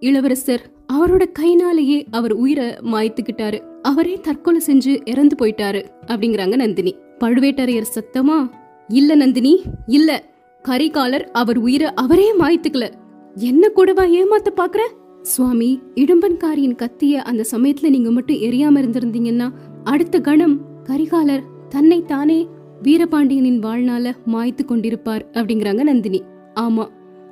இளவரசர் 0.00 0.70
அவரோட 0.92 1.32
கைனாலேயே 1.32 2.06
அவர் 2.10 2.32
உயிரை 2.32 2.66
மாய்த்துக்கிட்டாரு. 2.66 3.58
அவரே 3.82 4.14
தற்கொலை 4.14 4.60
செஞ்சு 4.66 5.00
இறந்து 5.04 5.36
போயிட்டாரு 5.38 5.84
அப்படிங்கிறாங்க 6.06 6.56
நந்தினி. 6.56 6.96
பழுவேட்டரையர் 7.20 7.92
சத்தமா 7.94 8.50
இல்ல 8.88 9.14
நந்தினி 9.14 9.62
இல்ல. 9.86 10.30
கரிகாலர் 10.68 11.24
அவர் 11.32 11.58
உயிரை 11.58 11.94
அவரே 11.94 12.32
மாய்த்துக்கல. 12.32 12.88
என்ன 13.34 13.68
கூடவா 13.68 14.04
ஏமாத்த 14.04 14.50
பாக்குற? 14.56 14.80
சுவாமி 15.22 15.80
இடும்பன்காரியின் 15.94 16.76
கத்திய 16.76 17.12
அந்த 17.12 17.44
சமயத்துல 17.50 17.88
நீங்க 17.88 18.10
மட்டும் 18.10 18.36
எரியாம 18.36 18.80
இருந்திருந்தீங்கன்னா 18.80 19.50
அடுத்த 19.84 20.20
கணம் 20.20 20.70
கரிகாலர் 20.84 21.42
தன்னை 21.68 22.04
தானே 22.04 22.46
வீரபாண்டியனின் 22.82 23.58
வாழ்நாள 23.58 24.12
மாய்த்து 24.26 24.60
கொண்டிருப்பார் 24.66 25.22
அப்படிங்கிறாங்க 25.32 25.82
நந்தினி. 25.82 26.22
ஆமா 26.54 26.88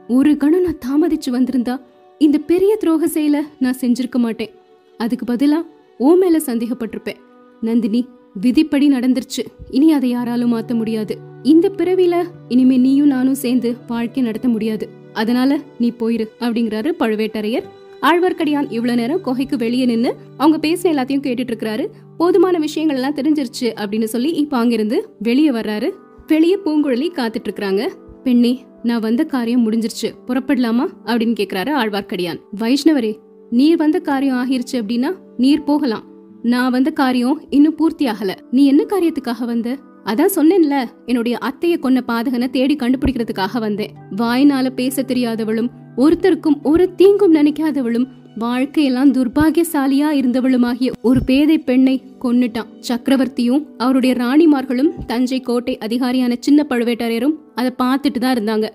ஒரு 0.09 0.37
கணம் 0.37 0.62
நான் 0.62 0.80
தாமதிச்சு 0.87 1.30
வந்திருந்தா 1.30 1.80
இந்த 2.19 2.38
பெரிய 2.38 2.78
துரோக 2.80 3.07
செயல 3.14 3.38
நான் 3.59 3.76
செஞ்சிருக்க 3.80 4.19
மாட்டேன். 4.19 4.50
அதுக்கு 4.99 5.35
பதிலா 5.35 5.66
ஓ 5.99 6.14
மேல 6.14 6.38
சந்தேகப்பட்டிருப்பேன். 6.38 7.16
நந்தினி 7.61 8.09
விதிப்படி 8.40 8.88
நடந்துருச்சு. 8.88 9.42
இனி 9.71 9.92
அதை 9.92 10.11
யாராலும் 10.11 10.52
மாத்த 10.52 10.75
முடியாது. 10.75 11.19
இந்த 11.42 11.73
பிறவில 11.76 12.25
இனிமே 12.49 12.76
நீயும் 12.76 13.07
நானும் 13.07 13.35
சேர்ந்து 13.35 13.76
வாழ்க்கை 13.87 14.23
நடத்த 14.23 14.49
முடியாது. 14.49 14.88
அதனால 15.12 15.59
நீ 15.78 15.92
போயிரு 16.00 16.26
அப்படிங்கிறாரு 16.40 16.92
பழுவேட்டரையர். 16.99 17.62
ஆழ்வார்க்கடியான் 18.02 18.73
இவ்வளவு 18.73 18.99
நேரம் 18.99 19.21
குகைக்கு 19.21 19.57
வெளியே 19.57 19.85
நின்னு 19.85 20.16
அவங்க 20.37 20.69
பேசின 20.69 20.85
எல்லாத்தையும் 20.85 21.25
கேட்டுட்டு 21.26 21.52
இருக்கிறாரு. 21.52 21.87
போதுமான 22.21 22.59
விஷயங்கள் 22.59 22.97
எல்லாம் 22.97 23.15
தெரிஞ்சிருச்சு 23.15 23.71
அப்படின்னு 23.81 24.05
சொல்லி 24.05 24.31
இப்ப 24.31 24.57
அங்கிருந்து 24.57 25.17
வெளியே 25.19 25.50
வர்றாரு. 25.50 25.91
வெளியே 26.27 26.59
பூங்குழலி 26.65 27.09
காத்துட்டு 27.12 27.49
இருக்கிறாங்க 27.50 27.89
பெண்ணே 28.25 28.65
நான் 28.83 29.00
வந்த 29.00 29.25
காரியம் 29.25 29.71
முடிஞ்சிருச்சு. 29.71 30.12
புறப்படலாமா? 30.27 30.87
அப்படின்னு 31.05 31.35
கேக்குறாரு 31.41 31.73
ஆழ்வார்க்கடியான். 31.75 32.41
வைஷ்ணவரே 32.61 33.17
நீர் 33.50 33.77
வந்த 33.77 33.99
காரியம் 33.99 34.37
ஆகிருச்சு 34.37 34.73
அப்படின்னா 34.73 35.15
நீர் 35.37 35.65
போகலாம். 35.65 36.03
நான் 36.43 36.71
வந்த 36.71 36.91
காரியம் 36.91 37.43
இன்னும் 37.50 37.75
பூர்த்தி 37.75 38.07
ஆகல. 38.07 38.35
நீ 38.50 38.67
என்ன 38.67 38.85
காரியத்துக்காக 38.89 39.45
வந்த? 39.45 39.77
அதான் 40.05 40.31
சொன்னேன்ல 40.37 40.85
என்னுடைய 41.07 41.39
அத்தைய 41.43 41.79
கொன்ன 41.79 42.00
பாதகனை 42.09 42.50
தேடி 42.50 42.77
கண்டுபிடிக்கிறதுக்காக 42.77 43.59
வந்தேன். 43.59 43.91
வாய்னால 44.17 44.71
பேச 44.71 45.03
தெரியாதவளும் 45.03 45.69
ஒருத்தருக்கும் 45.97 46.62
ஒரு 46.62 46.95
தீங்கும் 46.95 47.35
நினைக்காதவளும் 47.35 48.07
வாழ்க்கையெல்லாம் 48.40 49.12
துர்பாகியசாலியா 49.12 50.09
இருந்தவளுமாகிய 50.12 50.90
ஒரு 51.02 51.25
பேதை 51.25 51.59
பெண்ணை 51.59 52.02
கொன்னுட்டான். 52.23 52.66
சக்கரவர்த்தியும் 52.88 53.64
அவருடைய 53.78 54.14
ராணிமார்களும் 54.14 55.04
தஞ்சை 55.06 55.40
கோட்டை 55.40 55.78
அதிகாரியான 55.78 56.37
சின்ன 56.40 56.66
பழுவேட்டரையரும் 56.68 57.35
அதை 57.54 57.70
பார்த்துட்டு 57.70 58.18
தான் 58.18 58.37
இருந்தாங்க. 58.37 58.68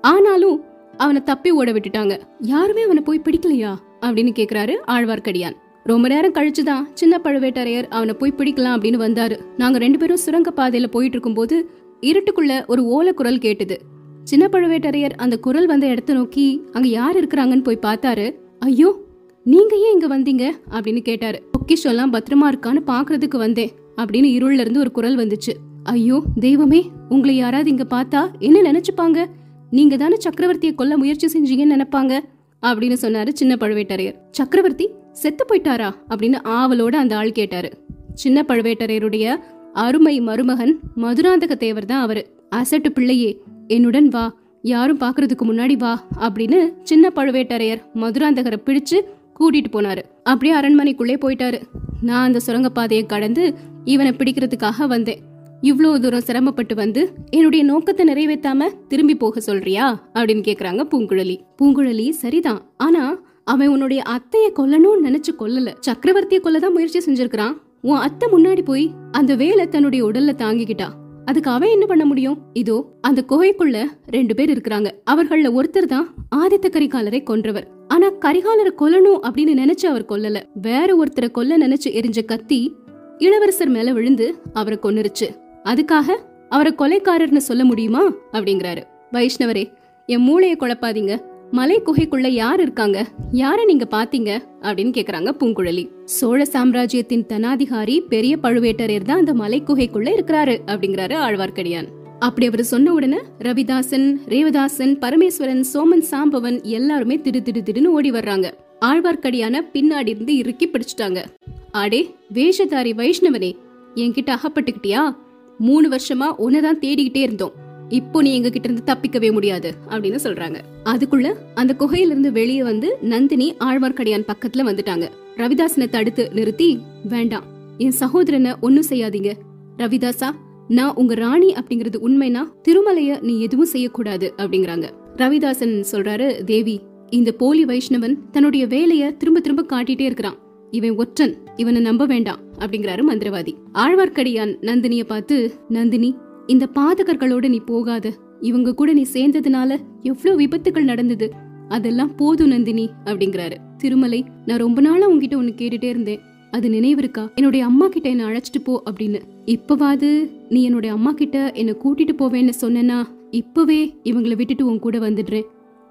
ஆனாலும் 0.00 0.60
அவனை 0.96 1.22
தப்பி 1.22 1.50
ஓட 1.50 1.72
விட்டுட்டாங்க. 1.72 2.20
யாருமே 2.40 2.82
அவனை 2.82 3.02
போய் 3.02 3.22
பிடிக்கலையா? 3.24 3.74
அப்படின்னு 4.00 4.32
கேக்குறாரு 4.38 4.76
ஆழ்வார்க்கடியான். 4.86 5.52
ரொம்ப 5.84 6.08
நேரம் 6.08 6.32
கழிச்சுதான் 6.32 6.86
சின்ன 6.94 7.20
பழுவேட்டரையர் 7.24 7.88
அவனை 7.88 8.14
போய் 8.14 8.34
பிடிக்கலாம் 8.36 8.76
அப்படின்னு 8.76 9.08
வந்தாரு. 9.08 9.38
நாங்க 9.56 9.78
ரெண்டு 9.78 9.98
பேரும் 9.98 10.16
சுரங்க 10.16 10.50
பாதையில 10.50 10.86
போயிட்டு 10.86 11.02
இருக்கும்போது 11.02 11.68
இருட்டுக்குள்ள 12.00 12.66
ஒரு 12.66 12.82
ஓல 12.82 13.14
குரல் 13.14 13.38
கேட்டுது. 13.38 13.76
சின்ன 14.24 14.48
பழுவேட்டரையர் 14.52 15.10
அந்த 15.10 15.36
குரல் 15.36 15.66
வந்த 15.66 15.86
இடத்த 15.86 16.12
நோக்கி 16.12 16.62
அங்க 16.72 16.88
யார் 16.88 17.26
இருக்கிறாங்கன்னு 17.26 17.62
போய் 17.62 17.78
பார்த்தாரு? 17.82 18.34
ஐயோ 18.58 19.01
நீங்க 19.44 19.76
ஏன் 19.76 19.92
இங்க 19.92 20.18
வந்தீங்க? 20.18 20.56
அப்படின்னு 20.70 21.00
கேட்டாரு. 21.00 21.42
பொக்கிஷம் 21.52 22.12
பத்திரமா 22.12 22.48
இருக்கான்னு 22.48 22.82
பாக்குறதுக்கு 22.86 23.36
வந்தேன் 23.36 23.70
அப்படின்னு 23.96 24.28
இருள்ல 24.28 24.60
இருந்து 24.60 24.80
ஒரு 24.80 24.92
குரல் 24.92 25.16
வந்துச்சு. 25.16 25.52
ஐயோ 25.82 26.22
தெய்வமே 26.40 26.90
உங்களை 27.08 27.36
யாராவது 27.36 27.70
இங்க 27.70 27.86
பார்த்தா 27.90 28.26
என்ன 28.38 28.72
நினைச்சுப்பாங்க? 28.72 29.24
நீங்க 29.70 29.96
தானே 29.96 30.16
சக்கரவர்த்தியை 30.28 30.74
கொல்ல 30.74 30.96
முயற்சி 30.96 31.26
செஞ்சீங்கன்னு 31.26 31.68
நினைப்பாங்க? 31.68 32.18
அப்படின்னு 32.62 32.96
சொன்னாரு 33.02 33.28
சின்ன 33.28 33.54
பழுவேட்டரையர். 33.60 34.14
சக்கரவர்த்தி 34.30 34.88
செத்து 35.12 35.44
போயிட்டாரா? 35.48 35.92
அப்படின்னு 36.10 36.36
ஆவலோட 36.44 36.94
அந்த 36.94 37.16
ஆள் 37.16 37.32
கேட்டாரு. 37.32 37.72
சின்ன 38.14 38.44
பழுவேட்டரையருடைய 38.48 39.36
அருமை 39.72 40.20
மருமகன் 40.20 40.78
மதுராந்தக 40.96 41.56
தேவர் 41.56 41.84
தான் 41.84 42.00
அவரு. 42.00 42.26
அசட்டு 42.50 42.88
பிள்ளையே 42.88 43.42
என்னுடன் 43.66 44.08
வா 44.08 44.34
யாரும் 44.62 45.00
பாக்குறதுக்கு 45.00 45.42
முன்னாடி 45.42 45.76
வா 45.76 46.06
அப்படின்னு 46.20 46.74
சின்ன 46.82 47.12
பழுவேட்டரையர் 47.16 47.80
மதுராந்தகரை 47.94 48.56
பிடிச்சு 48.66 49.00
கூட்டிட்டு 49.40 49.64
போனாரு. 49.72 50.02
அப்படியே 50.22 50.58
அரண்மனைக்குள்ளே 50.58 51.16
போயிட்டாரு. 51.20 51.62
நான் 52.00 52.24
அந்த 52.24 52.40
சுரங்கப்பாதையை 52.46 53.06
கடந்து 53.06 53.54
இவனை 53.84 54.12
பிடிக்கிறதுக்காக 54.12 54.86
வந்தேன். 54.86 55.22
இவ்வளோ 55.62 55.98
தூரம் 55.98 56.20
சிரமப்பட்டு 56.20 56.74
வந்து 56.74 57.12
என்னுடைய 57.30 57.64
நோக்கத்தை 57.64 58.06
நிறைவேற்றாம 58.06 58.62
திரும்பி 58.88 59.16
போக 59.16 59.40
சொல்றியா? 59.40 60.10
அப்படின்னு 60.14 60.42
கேக்குறாங்க 60.46 60.88
பூங்குழலி. 60.90 61.40
பூங்குழலி 61.62 62.10
சரிதான். 62.10 62.70
ஆனா 62.76 63.18
அவன் 63.44 63.68
உன்னுடைய 63.68 64.02
அத்தைய 64.08 64.58
கொல்லணும்னு 64.58 65.04
நினைச்சு 65.04 65.30
கொல்லல. 65.38 65.74
சக்கரவர்த்திய 65.86 66.38
கொல்லதான் 66.38 66.72
முயற்சி 66.72 66.98
செஞ்சிருக்கான் 66.98 67.56
உன் 67.82 67.96
அத்தை 67.96 68.28
முன்னாடி 68.32 68.62
போய் 68.62 68.90
அந்த 69.10 69.34
வேலை 69.34 69.68
தன்னுடைய 69.68 70.06
உடல்ல 70.06 70.32
தாங்கிக்கிட்டா. 70.38 70.88
அதுக்கு 71.24 71.50
அவன் 71.50 71.68
என்ன 71.68 71.86
பண்ண 71.86 72.04
முடியும்? 72.04 72.38
இதோ 72.52 72.86
அந்த 73.00 73.24
குகைக்குள்ள 73.28 73.84
ரெண்டு 74.06 74.34
பேர் 74.34 74.50
இருக்கிறாங்க. 74.50 74.90
அவர்கள 75.04 75.50
ஒருத்தர் 75.50 75.86
தான் 75.86 76.14
ஆதித்த 76.36 76.64
கரிகாலரை 76.68 77.22
கொன்றவர். 77.22 77.66
ஆனா 77.88 78.10
கரிகாலரை 78.12 78.72
கொல்லணும் 78.78 79.18
அப்படின்னு 79.22 79.52
நினைச்சு 79.56 79.86
அவர் 79.86 80.04
கொல்லல. 80.04 80.42
வேற 80.54 81.04
ஒருத்தரை 81.04 81.30
கொல்ல 81.30 81.58
நினைச்சு 81.58 81.84
எரிஞ்ச 81.84 82.24
கத்தி 82.24 82.74
இளவரசர் 83.18 83.68
மேல 83.68 83.92
விழுந்து 83.92 84.40
அவரை 84.52 84.78
கொன்னுருச்சு. 84.82 85.36
அதுக்காக 85.64 86.16
அவரை 86.48 86.74
கொலைக்காரர்னு 86.78 87.36
சொல்ல 87.36 87.64
முடியுமா? 87.64 88.02
அப்படிங்கிறாரு. 88.32 88.82
வைஷ்ணவரே 89.12 89.72
என் 90.06 90.22
மூளையை 90.22 90.56
குழப்பாதீங்க. 90.60 91.18
மலை 91.52 91.80
குகைக்குள்ள 91.80 92.28
யார் 92.28 92.60
இருக்காங்க? 92.60 93.06
யார 93.32 93.64
நீங்க 93.64 93.86
பாத்தீங்க 93.90 94.30
அப்படின்னு 94.60 94.92
கேக்குறாங்க 94.96 95.30
பூங்குழலி. 95.40 95.88
சோழ 96.04 96.44
சாம்ராஜ்யத்தின் 96.44 97.26
தனாதிகாரி 97.28 98.00
பெரிய 98.00 98.36
பழுவேட்டரையர் 98.42 99.02
தான் 99.02 99.18
அந்த 99.18 99.34
மலை 99.34 99.62
குகைக்குள்ள 99.66 100.08
இருக்கிறாரு 100.14 100.54
அப்படிங்கிறாரு 100.66 101.16
ஆழ்வார்க்கடியான். 101.26 101.86
அப்படி 102.18 102.46
அவர் 102.46 102.64
சொன்ன 102.64 102.92
உடனே 102.92 103.18
ரவிதாசன் 103.38 104.16
ரேவதாசன் 104.28 104.98
பரமேஸ்வரன் 105.00 105.64
சோமன் 105.74 106.04
சாம்பவன் 106.10 106.62
எல்லாருமே 106.62 107.16
திடு 107.16 107.42
திடு 107.42 107.62
திடுன்னு 107.64 107.86
ஓடி 107.86 108.10
வர்றாங்க. 108.10 108.52
ஆழ்வார்க்கடியான 108.80 109.60
பின்னாடி 109.72 110.08
இருந்து 110.08 110.36
இறுக்கி 110.36 110.68
பிடிச்சிட்டாங்க. 110.68 111.24
ஆடே 111.72 112.14
வேஷதாரி 112.34 112.94
வைஷ்ணவனே 112.94 113.56
என்கிட்ட 113.94 114.36
அகப்பட்டுக்கிட்டியா? 114.36 115.16
மூணு 115.58 115.88
வருஷமா 115.88 116.34
உன்னதான் 116.38 116.80
தேடிக்கிட்டே 116.80 117.16
இருந்தோம். 117.16 117.52
இப்போ 117.98 118.22
நீ 118.22 118.30
எங்க 118.34 118.50
கிட்ட 118.50 118.68
இருந்து 118.68 118.90
தப்பிக்கவே 118.92 119.32
முடியாது 119.32 119.70
அப்படின்னு 119.88 120.18
சொல்றாங்க. 120.24 120.58
அதுக்குள்ள 120.84 121.34
அந்த 121.54 121.74
குகையில 121.78 122.12
இருந்து 122.12 122.32
வெளியே 122.32 122.62
வந்து 122.62 122.98
நந்தினி 123.00 123.48
ஆழ்வார்க்கடியான் 123.64 124.28
பக்கத்துல 124.30 124.62
வந்துட்டாங்க. 124.68 125.08
ரவிதாசனை 125.36 125.88
தடுத்து 125.88 126.30
நிறுத்தி 126.32 126.68
வேண்டாம் 127.08 127.44
என் 127.78 127.90
சகோதரனை 127.90 128.52
ஒன்னும் 128.60 128.88
செய்யாதீங்க. 128.88 129.32
ரவிதாசா 129.78 130.30
நான் 130.68 130.94
உங்க 130.94 131.14
ராணி 131.14 131.52
அப்படிங்கறது 131.52 131.98
உண்மைனா 132.08 132.42
திருமலைய 132.68 133.20
நீ 133.20 133.40
எதுவும் 133.40 133.72
செய்யக்கூடாது 133.74 134.34
அப்படிங்கறாங்க. 134.38 134.88
ரவிதாசன் 135.16 135.76
சொல்றாரு 135.92 136.44
தேவி 136.44 136.80
இந்த 137.10 137.32
போலி 137.32 137.64
வைஷ்ணவன் 137.64 138.18
தன்னுடைய 138.32 138.66
வேலைய 138.66 139.10
திரும்ப 139.10 139.40
திரும்ப 139.40 139.64
காட்டிட்டே 139.72 140.04
இருக்கிறான். 140.08 140.38
இவன் 140.70 140.96
ஒற்றன் 140.96 141.34
இவனை 141.56 141.80
நம்ப 141.80 142.06
வேண்டாம் 142.06 142.42
அப்படிங்கிறாரு 142.58 143.02
மந்திரவாதி. 143.10 143.54
ஆழ்வார்க்கடியான் 143.74 144.54
நந்தினிய 144.60 145.04
பார்த்து 145.04 145.54
நந்தினி 145.68 146.10
இந்த 146.46 146.68
பாதகர்களோட 146.74 147.48
நீ 147.48 147.58
போகாத. 147.58 148.12
இவங்க 148.40 148.74
கூட 148.74 148.92
நீ 148.92 149.06
சேர்ந்ததுனால 149.12 149.76
எவ்வளவு 150.00 150.36
விபத்துகள் 150.36 150.84
நடந்தது. 150.84 151.32
அதெல்லாம் 151.68 152.14
போதும் 152.16 152.48
நந்தினி 152.48 152.90
அப்படிங்கிறாரு. 153.04 153.56
திருமலை 153.76 154.24
நான் 154.46 154.58
ரொம்ப 154.58 154.80
நாளா 154.80 155.06
உங்ககிட்ட 155.06 155.36
ஒண்ணு 155.36 155.54
கேட்டுட்டே 155.60 155.84
இருந்தேன். 155.84 156.20
அது 156.50 156.70
நினைவு 156.70 156.98
இருக்கா? 156.98 157.30
என்னுடைய 157.34 157.64
அம்மா 157.64 157.88
கிட்ட 157.88 158.08
என்ன 158.08 158.26
அழைச்சிட்டு 158.26 158.60
போ 158.64 158.82
அப்படின்னு. 158.90 159.20
இப்பவாது 159.46 160.30
நீ 160.48 160.62
என்னுடைய 160.62 160.94
அம்மா 160.94 161.12
கிட்ட 161.12 161.52
என்ன 161.54 161.74
கூட்டிட்டு 161.84 162.12
போவேன்னு 162.18 162.48
சொன்னா 162.48 163.08
இப்பவே 163.30 163.96
இவங்களை 164.04 164.36
விட்டுட்டு 164.36 164.66
உன் 164.66 164.78
கூட 164.78 164.98
வந்துடுறேன். 164.98 165.42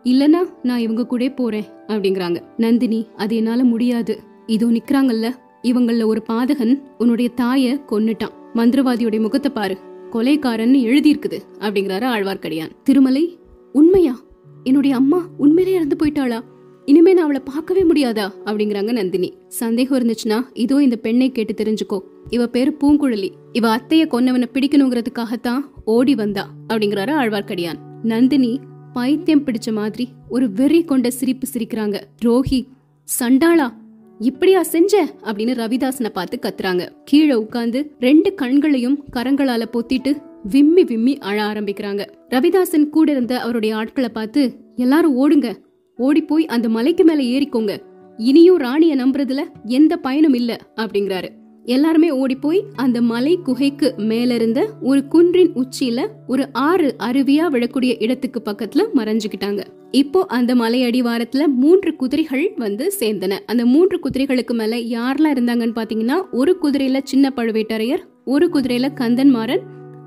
இல்லனா 0.03 0.37
நான் 0.63 0.79
இவங்க 0.79 1.05
கூட 1.05 1.29
போறேன் 1.29 1.63
அப்படிங்கிறாங்க. 1.87 2.39
நந்தினி 2.57 3.07
அது 3.17 3.35
என்னால 3.35 3.63
முடியாது. 3.63 4.19
இதோ 4.47 4.65
நிக்கிறாங்கல்ல. 4.65 5.29
இவங்கள 5.63 6.05
ஒரு 6.05 6.23
பாதகன் 6.29 6.81
உன்னுடைய 6.97 7.31
தாய 7.35 7.83
கொன்னுட்டான். 7.89 8.35
மந்திரவாதியுடைய 8.55 9.19
முகத்தை 9.19 9.51
பாரு. 9.51 9.77
கொலைக்காரன் 10.11 10.73
எழுதியிருக்குது 10.73 11.39
அப்படிங்கிறாரு 11.59 12.07
ஆழ்வார்க்கடியான். 12.15 12.71
திருமலை 12.83 13.39
உண்மையா? 13.73 14.19
என்னுடைய 14.63 14.95
அம்மா 14.95 15.29
உண்மையிலே 15.37 15.75
இறந்து 15.75 15.95
போயிட்டாளா? 15.95 16.41
இனிமே 16.85 17.13
நான் 17.13 17.23
அவளை 17.23 17.41
பார்க்கவே 17.45 17.83
முடியாதா? 17.83 18.31
அப்படிங்கிறாங்க 18.45 18.91
நந்தினி. 18.91 19.33
சந்தேகம் 19.47 19.99
இருந்துச்சுன்னா 19.99 20.43
இதோ 20.53 20.83
இந்த 20.83 20.95
பெண்ணை 20.95 21.31
கேட்டு 21.31 21.53
தெரிஞ்சுக்கோ. 21.53 21.99
இவ 22.29 22.47
பேரு 22.47 22.77
பூங்குழலி. 22.81 23.31
இவ 23.51 23.75
அத்தைய 23.75 24.07
கொன்னவனை 24.11 24.43
பிடிக்கணுங்கிறதுக்காகத்தான் 24.53 25.61
ஓடி 25.85 26.15
வந்தா 26.15 26.49
அப்படிங்கிறாரு 26.67 27.13
ஆழ்வார்க்கடியான். 27.21 27.79
நந்தினி 28.03 28.59
பைத்தியம் 28.93 29.45
பிடிச்ச 29.45 29.73
மாதிரி 29.73 30.07
ஒரு 30.29 30.51
வெறி 30.51 30.83
கொண்ட 30.83 31.09
சிரிப்பு 31.09 31.47
சிரிக்கிறாங்க. 31.53 32.01
ரோஹி 32.25 32.67
சண்டாளா? 33.03 33.73
இப்படியா 34.21 34.63
செஞ்ச? 34.63 35.13
அப்படின்னு 35.23 35.53
ரவிதாசனை 35.53 36.09
பார்த்து 36.09 36.39
கத்துறாங்க. 36.41 36.89
கீழே 37.05 37.33
உட்காந்து 37.33 37.91
ரெண்டு 37.99 38.33
கண்களையும் 38.33 39.03
கரங்களால 39.15 39.63
பொத்திட்டு 39.71 40.21
விம்மி 40.43 40.83
விம்மி 40.83 41.17
அழ 41.17 41.43
ஆரம்பிக்கிறாங்க. 41.43 42.05
ரவிதாசன் 42.29 42.89
கூட 42.89 43.11
இருந்த 43.11 43.39
அவருடைய 43.39 43.75
ஆட்களை 43.75 44.09
பார்த்து 44.09 44.55
எல்லாரும் 44.75 45.17
ஓடுங்க. 45.17 45.55
ஓடி 45.97 46.21
போய் 46.21 46.45
அந்த 46.45 46.69
மலைக்கு 46.69 47.03
மேல 47.03 47.21
ஏறிக்கோங்க. 47.21 47.77
இனியும் 48.17 48.57
ராணிய 48.57 48.95
நம்புறதுல 48.95 49.41
எந்த 49.65 49.97
பயனும் 49.97 50.33
இல்ல 50.33 50.57
அப்படிங்கிறாரு. 50.75 51.29
எல்லாருமே 51.65 52.11
ஓடி 52.11 52.35
போய் 52.35 52.63
அந்த 52.75 53.01
மலை 53.01 53.39
குகைக்கு 53.43 53.93
மேல 53.97 54.33
இருந்த 54.33 54.69
ஒரு 54.81 55.03
குன்றின் 55.09 55.51
உச்சியில 55.53 56.07
ஒரு 56.27 56.47
ஆறு 56.51 56.95
அருவியா 56.99 57.45
விழக்கூடிய 57.49 58.01
இடத்துக்கு 58.01 58.41
பக்கத்துல 58.45 58.85
மறைஞ்சுக்கிட்டாங்க. 58.95 59.63
இப்போ 59.91 60.25
அந்த 60.25 60.55
மலை 60.55 60.81
அடிவாரத்துல 60.81 61.45
மூன்று 61.47 61.95
குதிரைகள் 61.95 62.53
வந்து 62.57 62.91
சேர்ந்தன. 62.99 63.39
அந்த 63.45 63.65
மூன்று 63.65 63.99
குதிரைகளுக்கு 63.99 64.53
மேல 64.53 64.75
யாரெல்லாம் 64.77 65.35
இருந்தாங்கன்னு 65.35 65.77
பாத்தீங்கன்னா 65.79 66.23
ஒரு 66.31 66.57
குதிரையில 66.61 66.99
சின்ன 67.03 67.33
பழுவேட்டரையர் 67.35 67.99
ஒரு 68.25 68.49
குதிரையில 68.53 68.89
கந்தன்மாறன் 68.99 69.59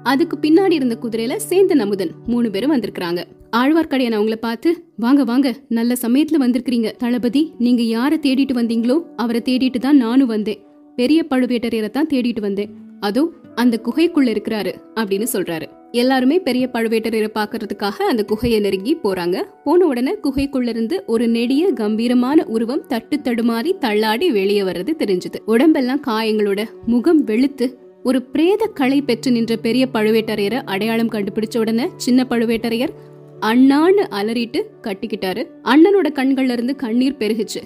அதுக்கு 0.03 0.39
பின்னாடி 0.43 0.73
இருந்த 0.73 0.99
குதிரையில 1.03 1.37
சேந்தன் 1.49 1.79
அமுதன் 1.79 2.11
மூணு 2.27 2.51
பேரும் 2.51 2.73
வந்திருக்கிறாங்க. 2.73 3.23
ஆழ்வார்க்கடியான் 3.57 4.19
அவங்கள 4.19 4.35
பார்த்து 4.35 4.85
வாங்க 4.97 5.25
வாங்க 5.25 5.55
நல்ல 5.69 5.97
சமயத்துல 6.03 6.41
வந்திருக்கிறீங்க. 6.41 6.97
தளபதி 6.97 7.53
நீங்க 7.59 7.83
யார 7.83 8.13
தேடிட்டு 8.13 8.55
வந்தீங்களோ 8.55 9.03
அவரை 9.17 9.43
தேடிட்டு 9.45 9.79
தான் 9.79 9.97
நானும் 9.97 10.27
வந்தேன். 10.27 10.59
பெரிய 10.97 11.27
பழுவேட்டரையரை 11.31 11.91
தான் 11.91 12.07
தேடிட்டு 12.07 12.41
வந்தேன். 12.41 12.73
அதோ 13.01 13.23
அந்த 13.55 13.81
குகைக்குள்ள 13.85 14.29
இருக்கிறாரு 14.35 14.73
அப்படின்னு 14.95 15.27
சொல்றாரு. 15.33 15.67
எல்லாருமே 15.93 16.41
பெரிய 16.41 16.69
பழுவேட்டரையரை 16.73 17.31
பாக்குறதுக்காக 17.35 17.97
அந்த 18.11 18.25
குகையை 18.31 18.61
நெருங்கி 18.61 18.97
போறாங்க. 19.03 19.37
போன 19.65 19.87
உடனே 19.87 20.13
குகைக்குள்ள 20.23 20.69
இருந்து 20.69 21.03
ஒரு 21.07 21.29
நெடிய 21.29 21.73
கம்பீரமான 21.73 22.45
உருவம் 22.47 22.87
தட்டு 22.87 23.17
தடுமாறி 23.17 23.79
தள்ளாடி 23.79 24.31
வெளியே 24.31 24.63
வர்றது 24.63 24.95
தெரிஞ்சது. 24.99 25.41
உடம்பெல்லாம் 25.47 26.03
காயங்களோட 26.07 26.65
முகம் 26.87 27.25
வெளுத்து 27.25 27.69
ஒரு 28.03 28.23
பிரேத 28.23 28.67
களை 28.67 29.03
பெற்று 29.03 29.31
நின்ற 29.31 29.57
பெரிய 29.57 29.89
பழுவேட்டரையரை 29.95 30.61
அடையாளம் 30.65 31.11
கண்டுபிடிச்ச 31.11 31.59
உடனே 31.59 31.87
சின்ன 31.97 32.27
பழுவேட்டரையர் 32.31 32.95
அண்ணான்னு 33.41 34.05
அலறிட்டு 34.11 34.63
கட்டிக்கிட்டாரு. 34.83 35.45
அண்ணனோட 35.65 36.09
கண்கள்ல 36.15 36.51
இருந்து 36.51 36.77
கண்ணீர் 36.77 37.17
பெருகுச்சு. 37.19 37.63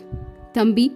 தம்பி 0.52 0.92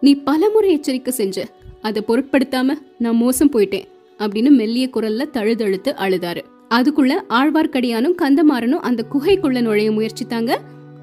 நீ 0.00 0.14
பலமுறை 0.14 0.72
எச்சரிக்கை 0.72 1.12
செஞ்ச. 1.14 1.44
அதை 1.86 2.02
பொருட்படுத்தாம 2.08 2.72
நான் 2.98 3.16
மோசம் 3.16 3.50
போயிட்டேன் 3.52 3.84
அப்படின்னு 4.18 4.50
மெல்லிய 4.50 4.88
குரல்ல 4.94 5.24
தழுதழுத்து 5.32 5.94
அழுதாரு. 5.98 6.40
அதுக்குள்ள 6.70 7.12
ஆழ்வார்க்கடியானும் 7.28 8.18
கந்தமாறனும் 8.22 8.84
அந்த 8.88 9.04
குகைக்குள்ள 9.12 9.60
நுழைய 9.60 9.90
முயற்சித்தாங்க. 9.90 10.56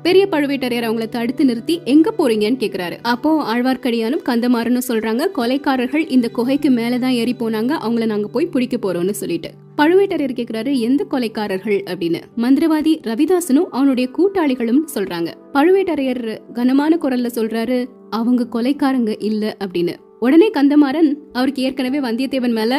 பெரிய 0.03 0.27
பழுவேட்டரையர் 0.31 0.87
அவங்கள 0.89 1.09
தடுத்து 1.09 1.45
நிறுத்தி 1.45 1.79
எங்க 1.85 2.13
போறீங்கன்னு 2.17 2.59
கேக்குறாரு. 2.59 2.97
அப்போ 3.01 3.55
ஆழ்வார்க்கடியானும் 3.55 4.25
கந்தமாறனும் 4.25 4.87
சொல்றாங்க 4.87 5.27
கொலைக்காரர்கள் 5.35 6.11
இந்த 6.11 6.29
குகைக்கு 6.29 6.69
மேலதான் 6.69 7.11
ஏறி 7.11 7.35
போனாங்க 7.39 7.71
அவங்கள 7.85 8.05
நாங்க 8.05 8.27
போய் 8.27 8.45
பிடிக்க 8.45 8.77
போறோம்னு 8.77 9.09
சொல்லிட்டு. 9.09 9.51
பழுவேட்டரையர் 9.77 10.35
கேக்குறாரு 10.35 10.79
எந்த 10.79 11.05
கொலைக்காரர்கள்? 11.11 11.81
அப்படின்னு. 11.85 12.21
மந்திரவாதி 12.37 12.99
ரவிதாசனும் 13.01 13.69
அவனுடைய 13.71 14.09
கூட்டாளிகளும் 14.17 14.79
சொல்றாங்க. 14.95 15.33
பழுவேட்டரையர் 15.53 16.37
கனமான 16.53 16.97
குரல்ல 17.01 17.29
சொல்றாரு 17.35 17.85
அவங்க 18.09 18.47
கொலைக்காரங்க 18.51 19.15
இல்ல 19.19 19.57
அப்படின்னு. 19.65 19.95
உடனே 20.23 20.47
கந்தமாறன் 20.49 21.09
அவருக்கு 21.33 21.62
ஏற்கனவே 21.62 21.99
வந்தியத்தேவன் 21.99 22.53
மேல 22.53 22.73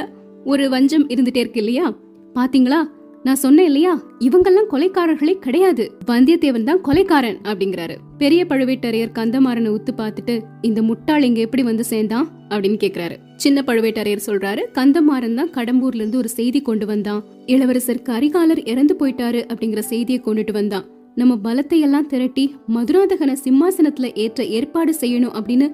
ஒரு 0.44 0.68
வஞ்சம் 0.68 1.09
இருந்துட்டே 1.09 1.37
இருக்கு 1.37 1.61
இல்லையா? 1.61 1.87
பாத்தீங்களா? 2.35 2.78
நான் 3.22 3.42
சொன்னேன் 3.44 3.66
இல்லையா? 3.66 3.92
இவங்கெல்லாம் 4.18 4.70
கொலைக்காரர்களே 4.70 5.35
கிடையாது. 5.38 5.85
வந்தியத்தேவன் 6.07 6.64
தான் 6.64 6.80
கொலைக்காரன் 6.80 7.38
அப்படிங்கிறாரு. 7.44 7.94
பெரிய 8.18 8.44
பழுவேட்டரையர் 8.44 9.14
கந்தமாறனை 9.14 9.70
உத்து 9.76 9.92
பார்த்துட்டு 9.96 10.40
இந்த 10.62 10.83
முட்டாள் 10.83 11.22
இங்க 11.22 11.40
எப்படி 11.40 11.62
வந்து 11.62 11.85
சேர்ந்தான்? 11.85 12.28
அப்படின்னு 12.48 12.80
கேக்குறாரு. 12.85 13.16
சின்ன 13.37 13.64
பழுவேட்டரையர் 13.66 14.26
சொல்றாரு 14.26 14.64
கந்தமாறன் 14.72 15.35
தான் 15.35 15.54
கடம்பூர்ல 15.59 16.02
இருந்து 16.02 16.18
ஒரு 16.18 16.28
செய்தி 16.28 16.62
கொண்டு 16.62 16.87
வந்தான். 16.87 17.22
இளவரசர் 17.46 18.07
கரிகாலர் 18.09 18.68
இறந்து 18.68 18.96
போயிட்டாரு 19.00 19.42
அப்படிங்கிற 19.52 19.78
செய்தியை 19.92 20.20
கொண்டுட்டு 20.24 20.52
வந்தான். 20.52 20.87
நம்ம 21.14 21.35
பலத்தை 21.44 21.78
எல்லாம் 21.80 22.07
திரட்டி 22.07 22.44
மதுராதகன 22.74 23.33
சிம்மாசனத்துல 23.44 24.07
ஏற்ற 24.14 24.44
ஏற்பாடு 24.44 24.92
செய்யணும் 25.00 25.37
அப்படின்னு 25.40 25.66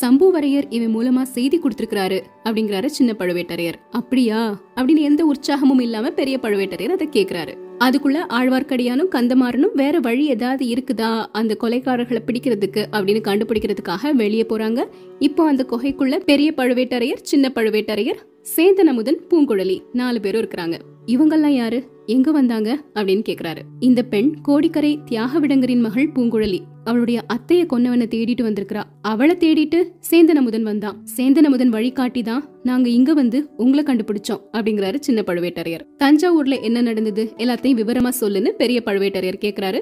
சம்புவரையர் 0.00 0.64
இவன் 0.68 0.96
மூலமா 0.96 1.22
செய்தி 1.22 1.60
கொடுத்திருக்கிறாரு 1.60 2.20
அப்படிங்கிறாரு 2.44 2.86
சின்ன 2.86 3.14
பழுவேட்டரையர். 3.18 3.74
அப்படியா? 3.90 4.60
அப்படின்னு 4.76 4.96
எந்த 4.96 5.32
உற்சாகமும் 5.32 5.80
இல்லாம 5.80 6.10
பெரிய 6.10 6.38
பழுவேட்டரையர் 6.42 6.88
அதை 6.88 7.08
கேக்குறாரு. 7.12 7.66
அதுக்குள்ள 7.78 8.16
ஆழ்வார்க்கடியானும் 8.28 9.08
கந்தமாறனும் 9.10 9.72
வேற 9.74 9.98
வழி 10.00 10.26
ஏதாவது 10.26 10.66
இருக்குதா? 10.66 11.26
அந்த 11.32 11.56
கொலைக்காரர்களை 11.60 12.18
பிடிக்கிறதுக்கு 12.26 12.86
அப்படின்னு 12.92 13.22
கண்டுபிடிக்கிறதுக்காக 13.28 14.12
வெளியே 14.12 14.46
போறாங்க. 14.48 14.86
இப்போ 15.18 15.46
அந்த 15.46 15.66
குகைக்குள்ள 15.70 16.16
பெரிய 16.16 16.52
பழுவேட்டரையர் 16.56 17.22
சின்ன 17.22 17.52
பழுவேட்டரையர் 17.54 18.18
சேந்தன் 18.56 18.90
அமுதன் 18.92 19.20
பூங்குழலி 19.30 19.80
நாலு 19.92 20.20
பேரும் 20.20 20.46
இருக்கிறாங்க. 20.46 20.78
இவங்கெல்லாம் 21.08 21.54
யாரு? 21.54 21.88
எங்க 22.06 22.30
வந்தாங்க? 22.30 22.84
அப்படின்னு 22.94 23.22
கேக்குறாரு. 23.28 23.62
இந்த 23.80 24.02
பெண் 24.02 24.34
கோடிக்கரை 24.42 24.98
தியாக 25.04 25.40
விடங்கரின் 25.40 25.80
மகள் 25.80 26.10
பூங்குழலி. 26.14 26.58
அவளுடைய 26.84 27.24
அத்தைய 27.32 27.66
கொன்னவனை 27.72 28.06
தேடிட்டு 28.06 28.42
வந்திருக்கிறா. 28.42 28.82
அவளை 29.02 29.36
தேடிட்டு 29.36 29.90
சேந்தனமுதன் 30.10 30.62
வந்தான். 30.62 31.04
சேந்தனமுதன் 31.16 31.66
வழிகாட்டி 31.66 32.22
தான் 32.22 32.48
நாங்க 32.62 32.88
இங்க 32.88 33.14
வந்து 33.14 33.48
உங்களை 33.56 33.84
கண்டுபிடிச்சோம் 33.84 34.40
அப்படிங்கிறாரு 34.52 34.96
சின்ன 35.00 35.22
பழுவேட்டரையர். 35.26 35.84
தஞ்சாவூர்ல 35.98 36.62
என்ன 36.62 36.80
நடந்தது 36.80 37.32
எல்லாத்தையும் 37.36 37.80
விவரமா 37.82 38.08
சொல்லுன்னு 38.20 38.48
பெரிய 38.48 38.82
பழுவேட்டரையர் 38.84 39.42
கேக்குறாரு. 39.44 39.80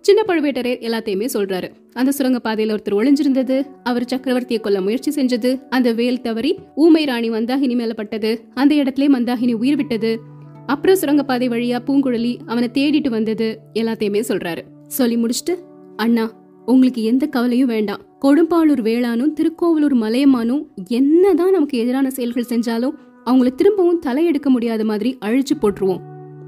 சின்ன 0.00 0.22
பழுவேட்டரையர் 0.26 0.80
எல்லாத்தையுமே 0.80 1.26
சொல்றாரு. 1.34 1.68
அந்த 1.92 2.12
சுரங்க 2.12 2.40
பாதையில 2.44 2.76
ஒருத்தர் 2.76 2.98
ஒளிஞ்சிருந்தது 3.00 3.66
அவர் 3.82 4.02
சக்கரவர்த்தியை 4.02 4.60
கொல்ல 4.60 4.80
முயற்சி 4.80 5.10
செஞ்சது 5.10 5.68
அந்த 5.68 5.92
வேல் 5.92 6.20
தவறி 6.20 6.58
ஊமை 6.74 7.04
ராணி 7.04 7.30
மந்தாகினி 7.30 7.74
மேல 7.74 7.92
பட்டது 7.92 8.44
அந்த 8.54 8.74
இடத்துல 8.74 9.08
மந்தாகினி 9.14 9.52
உயிர் 9.52 9.76
விட்டது 9.76 10.20
அப்புறம் 10.66 10.96
சுரங்கப்பாதை 10.96 11.48
வழியா 11.48 11.78
பூங்குழலி 11.86 12.38
அவனை 12.46 12.70
தேடிட்டு 12.72 13.08
வந்தது 13.08 13.58
எல்லாத்தையுமே 13.74 14.22
சொல்றாரு. 14.28 14.62
சொல்லி 14.86 15.16
முடிச்சுட்டு 15.16 15.54
அண்ணா 15.96 16.32
உங்களுக்கு 16.66 17.02
எந்த 17.02 17.26
கவலையும் 17.26 17.68
வேண்டாம். 17.68 18.00
கொடும்பாளூர் 18.20 18.82
வேளானும் 18.82 19.32
திருக்கோவலூர் 19.32 19.96
மலையமானும் 19.96 20.66
என்னதான் 20.88 21.50
நமக்கு 21.50 21.78
எதிரான 21.78 22.10
செயல்கள் 22.10 22.46
செஞ்சாலும் 22.48 22.94
அவங்கள 23.24 23.54
திரும்பவும் 23.54 24.02
தலையெடுக்க 24.06 24.48
முடியாத 24.48 24.84
மாதிரி 24.84 25.18
அழிச்சு 25.24 25.54
போட்டுருவோம். 25.60 26.00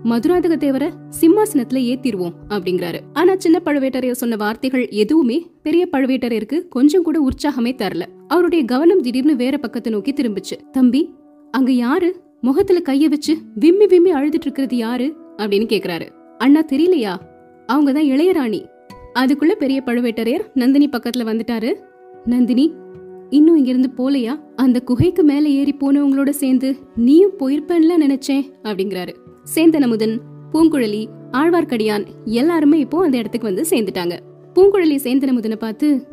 மதுராந்தக 0.05 0.57
தேவர 0.57 0.91
சிம்மாசனத்துல 1.21 1.81
ஏத்திருவோம் 1.93 2.35
அப்படிங்கிறாரு. 2.49 2.99
ஆனா 3.13 3.37
சின்ன 3.37 3.61
பழுவேட்டரையர் 3.65 4.21
சொன்ன 4.23 4.37
வார்த்தைகள் 4.37 4.89
எதுவுமே 4.89 5.51
பெரிய 5.63 5.89
பழுவேட்டரையருக்கு 5.93 6.69
கொஞ்சம் 6.69 7.03
கூட 7.03 7.29
உற்சாகமே 7.29 7.73
தரல. 7.75 8.03
அவருடைய 8.29 8.65
கவனம் 8.65 9.01
திடீர்னு 9.01 9.37
வேற 9.37 9.59
பக்கத்தை 9.59 9.93
நோக்கி 9.93 10.13
திரும்பிச்சு. 10.13 10.71
தம்பி 10.73 11.15
அங்க 11.51 11.73
யாரு? 11.73 12.27
முகத்துல 12.41 12.81
கைய 12.85 13.09
வச்சு 13.09 13.37
விம்மி 13.55 13.87
விம்மி 13.87 14.13
அழுதுட்டு 14.13 14.41
இருக்கிறது 14.41 14.77
யாரு 14.77 15.17
அப்படின்னு 15.37 15.67
கேக்குறாரு. 15.67 16.09
அண்ணா 16.39 16.61
தெரியலையா? 16.61 17.17
அவங்கதான் 17.73 18.09
இளையராணி 18.09 18.65
அதுக்குள்ள 19.15 19.53
பெரிய 19.53 19.83
பழுவேட்டரையர் 19.87 20.41
நந்தினி 20.55 20.89
பக்கத்துல 20.89 21.21
வந்துட்டாரு. 21.21 21.75
நந்தினி 22.25 22.73
இன்னும் 23.31 23.57
இங்கிருந்து 23.57 23.91
போலையா? 23.97 24.41
அந்த 24.57 24.81
குகைக்கு 24.81 25.23
மேல 25.23 25.49
ஏறி 25.49 25.75
போனவங்களோட 25.79 26.29
சேர்ந்து 26.29 26.77
நீயும் 26.97 27.39
போயிருப்பேன்ல 27.39 27.91
நினைச்சேன் 28.01 28.45
அப்படிங்கிறாரு. 28.63 29.15
சேந்தனமுதன் 29.55 30.19
பூங்குழலி 30.53 31.07
ஆழ்வார்க்கடியான் 31.33 32.07
எல்லாருமே 32.25 32.79
இப்போ 32.79 33.05
அந்த 33.05 33.17
இடத்துக்கு 33.17 33.55
வந்து 33.55 33.65
சேர்ந்துட்டாங்க. 33.71 34.19
பூங்குழலி 34.55 34.97
சேந்தனமுதனை 34.97 35.57
பார்த்து 35.57 36.07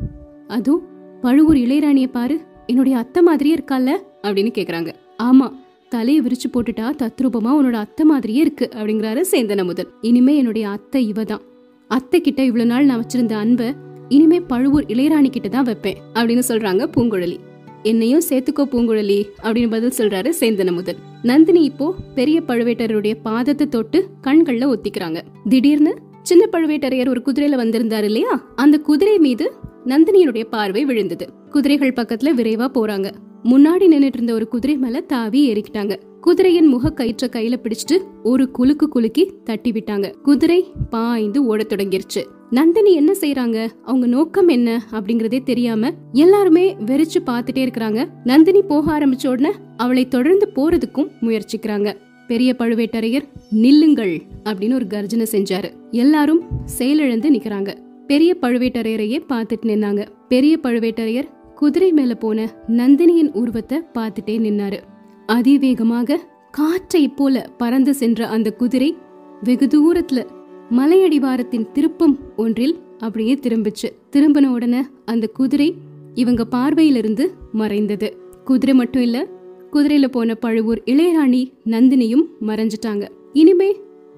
அதோ 0.46 0.82
பழுவூர் 1.20 1.56
இளையராணிய 1.56 2.06
பாரு. 2.06 2.40
என்னுடைய 2.66 2.98
அத்தை 2.98 3.22
மாதிரியே 3.22 3.54
இருக்கால 3.54 3.96
அப்படின்னு 4.22 4.52
கேக்குறாங்க. 4.58 4.92
ஆமா 5.22 5.50
தலையை 5.88 6.20
விரிச்சு 6.20 6.48
போட்டுட்டா 6.52 6.86
தத்ரூபமா 7.02 7.50
உன்னோட 7.58 7.72
அத்தை 7.72 8.06
மாதிரியே 8.06 8.40
இருக்கு 8.40 8.68
அப்படிங்கிறாரு 8.74 9.20
சேந்தன 9.30 9.64
முதல் 9.64 9.90
இனிமே 10.00 10.36
என்னுடைய 10.36 10.68
அத்தை 10.68 11.12
இவதான். 11.12 11.42
அத்தை 11.90 12.20
கிட்ட 12.20 12.44
இவ்வளவு 12.44 12.70
நாள் 12.70 12.84
நான் 12.84 13.02
வச்சிருந்த 13.02 13.32
அன்பை 13.32 13.68
இனிமே 14.08 14.40
பழுவூர் 14.40 14.86
இளையராணி 14.86 15.30
கிட்ட 15.30 15.48
தான் 15.48 15.64
வைப்பேன் 15.64 15.98
அப்படின்னு 16.14 16.42
சொல்றாங்க 16.48 16.82
பூங்குழலி. 16.96 17.38
என்னையும் 17.82 18.22
சேர்த்துக்கோ 18.28 18.64
பூங்குழலி 18.72 19.18
அப்படின்னு 19.42 19.70
பதில் 19.70 19.96
சொல்றாரு 19.98 20.32
சேந்தன 20.40 20.72
முதல் 20.72 20.96
நந்தினி 21.22 21.62
இப்போ 21.62 21.94
பெரிய 22.14 22.42
பழுவேட்டருடைய 22.48 23.14
பாதத்தை 23.24 23.68
தொட்டு 23.68 24.08
கண்கள்ல 24.22 24.70
ஒத்திக்கிறாங்க. 24.72 25.20
திடீர்னு 25.48 25.94
சின்ன 26.22 26.44
பழுவேட்டரையர் 26.52 27.08
ஒரு 27.08 27.22
குதிரையில 27.26 27.60
வந்திருந்தாரு 27.62 28.04
இல்லையா? 28.04 28.52
அந்த 28.56 28.78
குதிரை 28.78 29.18
மீது 29.18 29.52
நந்தினியினுடைய 29.84 30.44
பார்வை 30.50 30.84
விழுந்தது. 30.84 31.26
குதிரைகள் 31.50 31.96
பக்கத்துல 31.96 32.32
விரைவா 32.34 32.68
போறாங்க. 32.74 33.10
முன்னாடி 33.46 33.82
நின்னுட்டு 33.82 34.14
இருந்த 34.14 34.34
ஒரு 34.34 34.48
குதிரை 34.48 34.76
மேல 34.76 35.00
தாவி 35.00 35.52
ஏறிக்கிட்டாங்க. 35.52 36.00
குதிரையின் 36.20 36.66
முக 36.66 36.92
கயிற்ற 36.96 37.26
கையில 37.26 37.54
பிடிச்சிட்டு 37.62 37.98
ஒரு 38.22 38.50
குலுக்கு 38.50 38.88
குலுக்கி 38.88 39.32
தட்டி 39.44 39.72
விட்டாங்க 39.72 40.14
குதிரை 40.22 40.64
பாய்ந்து 40.90 41.44
ஓடத் 41.44 41.72
தொடங்கிருச்சு. 41.72 42.24
நந்தினி 42.50 42.92
என்ன 42.92 43.12
செய்யறாங்க 43.12 43.68
அவங்க 43.84 44.06
நோக்கம் 44.06 44.48
என்ன? 44.48 44.82
அப்படிங்கறதே 44.92 45.42
தெரியாம 45.42 45.90
எல்லாருமே 46.12 46.76
வெறிச்சு 46.86 47.18
பார்த்துட்டே 47.26 47.68
இருக்கிறாங்க. 47.68 48.08
நந்தினி 48.24 48.62
போக 48.62 48.98
ஆரம்பிச்ச 48.98 49.28
உடனே 49.28 49.54
அவளை 49.76 50.08
தொடர்ந்து 50.08 50.52
போறதுக்கும் 50.56 51.10
முயற்சிக்கிறாங்க. 51.20 51.96
பெரிய 52.26 52.56
பழுவேட்டரையர் 52.58 53.28
நில்லுங்கள் 53.50 54.22
அப்படின்னு 54.44 54.74
ஒரு 54.74 54.86
கர்ஜனை 54.86 55.26
செஞ்சாரு. 55.30 55.70
எல்லாரும் 55.90 56.42
செயலிழந்து 56.64 57.30
நிக்கிறாங்க. 57.30 57.74
பெரிய 58.06 58.36
பழுவேட்டரையரையே 58.42 59.18
பார்த்துட்டு 59.28 59.66
நின்னாங்க. 59.66 60.06
பெரிய 60.28 60.58
பழுவேட்டரையர் 60.62 61.28
குதிரை 61.56 61.92
மேல 61.92 62.14
போன 62.14 62.48
நந்தினியின் 62.68 63.30
உருவத்தை 63.32 63.78
பார்த்துட்டே 63.94 64.34
நின்னாரு. 64.46 64.78
அதிவேகமாக 65.26 66.18
காற்றை 66.50 67.08
போல 67.08 67.50
பறந்து 67.56 67.94
சென்ற 67.94 68.28
அந்த 68.28 68.52
குதிரை 68.52 68.96
வெகு 69.42 69.66
தூரத்துல 69.66 70.26
மலையடிவாரத்தின் 70.70 71.72
திருப்பம் 71.72 72.18
ஒன்றில் 72.36 72.76
அப்படியே 72.98 73.34
திரும்பிச்சு. 73.34 73.88
திரும்பின 74.12 74.46
உடனே 74.46 74.82
அந்த 75.04 75.26
குதிரை 75.26 75.74
இவங்க 76.14 76.46
பார்வையிலிருந்து 76.50 77.26
மறைந்தது. 77.52 78.08
குதிரை 78.44 78.74
மட்டும் 78.74 79.02
இல்ல 79.02 79.26
குதிரையில 79.72 80.06
போன 80.06 80.34
பழுவூர் 80.34 80.82
இளையராணி 80.84 81.42
நந்தினியும் 81.64 82.26
மறைஞ்சிட்டாங்க. 82.40 83.08
இனிமே 83.32 83.70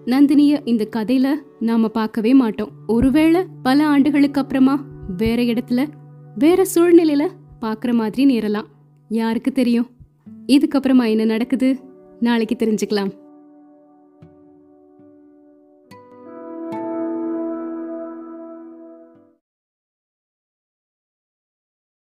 நந்தினிய 0.04 0.60
இந்த 0.64 0.88
கதையில 0.96 1.34
நாம 1.60 1.88
பார்க்கவே 1.88 2.34
மாட்டோம். 2.34 2.70
ஒருவேளை 2.86 3.44
பல 3.62 3.86
ஆண்டுகளுக்கு 3.86 4.40
அப்புறமா 4.40 4.84
வேற 5.16 5.42
இடத்துல 5.42 5.86
வேற 6.38 6.66
சூழ்நிலையில 6.74 7.28
பாக்குற 7.60 7.92
மாதிரி 7.92 8.38
நேரலாம். 8.38 8.64
யாருக்கு 9.08 9.52
தெரியும்? 9.52 9.90
இதுக்கப்புறமா 10.46 11.08
என்ன 11.08 11.24
நடக்குது? 11.24 11.76
நாளைக்கு 12.20 12.56
தெரிஞ்சுக்கலாம். 12.58 13.27